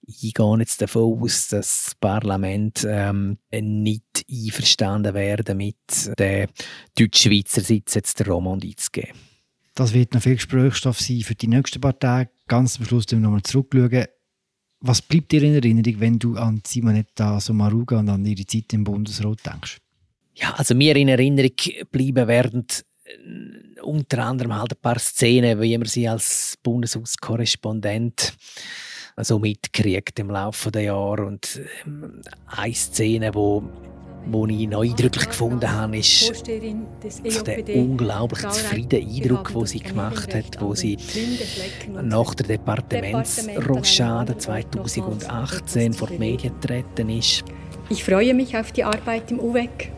ich 0.03 0.35
gehe 0.35 0.59
jetzt 0.59 0.83
davon 0.83 1.23
aus, 1.23 1.47
dass 1.47 1.85
das 1.85 1.95
Parlament 2.01 2.85
ähm, 2.85 3.39
nicht 3.53 4.25
einverstanden 4.29 5.15
wäre, 5.15 5.45
damit 5.45 5.77
der 6.19 6.49
Deutschschweizer 6.99 7.61
Sitz 7.61 7.95
jetzt 7.95 8.19
der 8.19 8.27
Romandie 8.27 8.75
zu 8.75 8.91
geben. 8.91 9.17
Das 9.77 9.95
wird 9.95 10.15
noch 10.15 10.23
viel 10.23 10.35
Gesprächsstoff 10.35 10.99
sein 10.99 11.21
für 11.21 11.37
die 11.37 11.47
nächsten 11.47 11.81
paar 11.81 11.97
Tage. 11.97 12.31
Ganz 12.49 12.81
am 12.81 12.87
Schluss 12.87 13.07
wir 13.09 13.19
nochmal 13.19 13.43
zurückschauen 13.43 14.07
was 14.81 15.03
bleibt 15.03 15.33
dir 15.33 15.43
in 15.43 15.55
Erinnerung, 15.55 16.01
wenn 16.01 16.19
du 16.19 16.37
an 16.37 16.63
Simonetta 16.67 17.41
Sommaruga 17.41 17.99
und 17.99 18.09
an 18.09 18.25
ihre 18.25 18.47
Zeit 18.47 18.73
im 18.73 18.85
Bundesrat 18.85 19.45
denkst? 19.45 19.79
Ja, 20.35 20.55
also 20.55 20.75
mir 20.75 20.97
in 20.97 21.09
Erinnerung 21.09 21.53
bleiben 21.91 22.29
werden 22.29 22.67
äh, 23.05 23.81
unter 23.83 24.25
anderem 24.25 24.55
halt 24.55 24.73
ein 24.73 24.81
paar 24.81 24.99
Szenen, 24.99 25.61
wie 25.61 25.77
man 25.77 25.87
sie 25.87 26.09
als 26.09 26.57
Bundeshauskorrespondent 26.63 28.35
so 29.17 29.39
mitkriegt 29.39 30.19
im 30.19 30.31
Laufe 30.31 30.71
der 30.71 30.83
Jahre 30.83 31.27
und 31.27 31.61
ähm, 31.85 32.23
eine 32.47 32.75
Szene, 32.75 33.35
wo 33.35 33.63
wo 34.27 34.47
ich 34.47 34.69
noch 34.69 34.83
eindrücklich 34.83 35.29
gefunden 35.29 35.71
habe, 35.71 35.99
ist 35.99 36.45
also 37.25 37.43
der 37.43 37.77
unglaublich 37.77 38.41
zufriedene 38.49 39.03
Eindruck, 39.03 39.53
den 39.53 39.67
sie 39.67 39.81
gemacht 39.81 40.35
hat, 40.35 40.61
wo 40.61 40.75
sie 40.75 40.97
nach 42.03 42.35
der 42.35 42.47
Departementsrochade 42.47 44.37
2018 44.37 45.93
vor 45.93 46.09
die 46.09 46.19
Medien 46.19 46.55
getreten 46.61 47.09
ist. 47.11 47.45
Ich 47.89 48.05
freue 48.05 48.35
mich 48.35 48.57
auf 48.57 48.73
die 48.73 48.85
Arbeit 48.85 49.31
im 49.31 49.41
UWEC. 49.41 49.91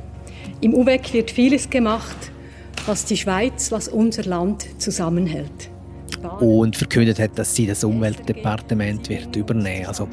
Im 0.61 0.74
UWEC 0.74 1.12
wird 1.12 1.30
vieles 1.30 1.68
gemacht, 1.68 2.16
was 2.87 3.04
die 3.04 3.16
Schweiz, 3.16 3.70
was 3.72 3.88
unser 3.88 4.24
Land 4.24 4.66
zusammenhält 4.80 5.71
und 6.40 6.76
verkündet 6.76 7.18
hat, 7.18 7.38
dass 7.38 7.54
sie 7.54 7.66
das 7.66 7.85
Umweltdepartement 7.85 9.08
wird 9.08 9.35
übernehmen. 9.37 9.87
Also 9.87 10.08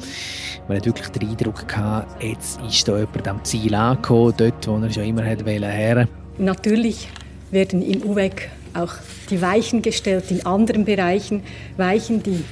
man 0.68 0.78
hat 0.78 0.86
wirklich 0.86 1.08
den 1.08 1.28
Eindruck 1.28 1.66
gehabt, 1.66 2.22
jetzt 2.22 2.60
ist 2.62 2.86
da 2.86 2.98
jemand 2.98 3.28
am 3.28 3.44
Ziel 3.44 3.74
angekommen, 3.74 4.34
dort, 4.36 4.66
wo 4.66 4.76
er 4.78 4.90
schon 4.90 5.04
immer 5.04 5.24
hat 5.24 5.44
wollen. 5.44 6.08
Natürlich 6.38 7.08
werden 7.50 7.82
im 7.82 8.02
UWEG 8.02 8.48
auch 8.74 8.94
die 9.28 9.42
Weichen 9.42 9.82
gestellt 9.82 10.30
in 10.30 10.46
anderen 10.46 10.84
Bereichen, 10.84 11.42
Weichen, 11.76 12.22
die 12.22 12.44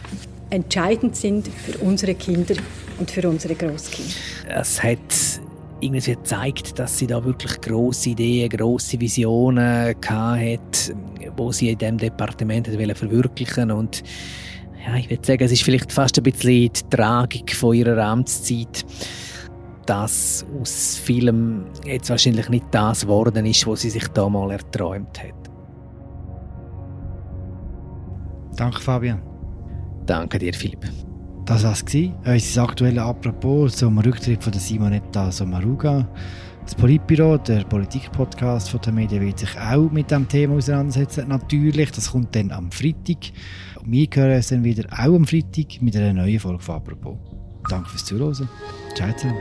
entscheidend 0.51 1.17
sind 1.17 1.49
für 1.49 1.79
unsere 1.79 2.15
Kinder 2.15 2.55
und 2.99 3.11
für 3.11 3.29
unsere 3.29 3.55
Großkinder. 3.55 4.13
Es 4.49 4.83
hat 4.83 4.99
irgendwie 5.81 6.13
gezeigt, 6.13 6.79
dass 6.79 6.99
sie 6.99 7.07
da 7.07 7.25
wirklich 7.25 7.61
große 7.61 8.11
Ideen, 8.11 8.49
große 8.49 9.01
Visionen 9.01 9.95
hat, 9.95 10.95
wo 11.37 11.53
sie 11.53 11.71
in 11.71 11.79
diesem 11.79 11.99
Departement 11.99 12.67
verwirklichen 12.67 13.71
und 13.71 14.03
ja, 14.87 14.97
ich 14.97 15.11
würde 15.11 15.27
sagen, 15.27 15.45
es 15.45 15.53
ist 15.53 15.63
vielleicht 15.63 15.93
fast 15.93 16.17
ein 16.19 16.23
bisschen 16.23 16.73
die 16.73 16.91
Tragik 16.91 17.55
von 17.55 17.75
ihrer 17.75 18.03
Amtszeit, 18.03 18.87
dass 19.87 20.47
aus 20.61 20.97
vielem 20.97 21.67
jetzt 21.85 22.11
wahrscheinlich 22.11 22.49
nicht 22.49 22.67
das 22.71 23.03
geworden 23.03 23.45
ist, 23.47 23.67
was 23.67 23.83
sie 23.83 23.91
sich 23.91 24.07
da 24.09 24.29
mal 24.29 24.51
erträumt 24.51 25.23
hat. 25.23 25.35
Danke, 28.57 28.81
Fabian. 28.81 29.23
Danke 30.07 30.39
dir, 30.39 30.55
Philipp. 30.55 30.87
Das 31.49 31.65
war 31.65 31.73
es. 31.73 31.83
Unser 32.27 32.63
aktuelles 32.63 33.03
Apropos 33.03 33.77
zum 33.77 33.99
Rücktritt 33.99 34.45
von 34.45 34.53
Simonetta 34.53 35.33
Sommaruga. 35.33 36.07
Das 36.63 36.75
Politbüro, 36.75 37.39
der 37.39 37.65
Politikpodcast 37.65 38.69
von 38.69 38.83
der 38.83 38.93
Medien, 38.93 39.23
wird 39.23 39.39
sich 39.39 39.59
auch 39.59 39.91
mit 39.91 40.11
dem 40.11 40.29
Thema 40.29 40.57
auseinandersetzen. 40.57 41.27
Natürlich, 41.27 41.91
das 41.93 42.13
kommt 42.13 42.37
dann 42.37 42.51
am 42.51 42.71
Freitag. 42.71 43.33
Und 43.81 43.91
wir 43.91 44.07
hören 44.13 44.37
uns 44.37 44.49
dann 44.49 44.63
wieder 44.63 44.87
auch 44.93 45.15
am 45.15 45.25
Freitag 45.25 45.81
mit 45.81 45.97
einer 45.97 46.13
neuen 46.13 46.39
Folge 46.39 46.63
von 46.63 46.75
Apropos. 46.75 47.17
Danke 47.71 47.89
fürs 47.89 48.05
Zuhören. 48.05 48.49
Ciao 48.95 49.11
zusammen. 49.17 49.39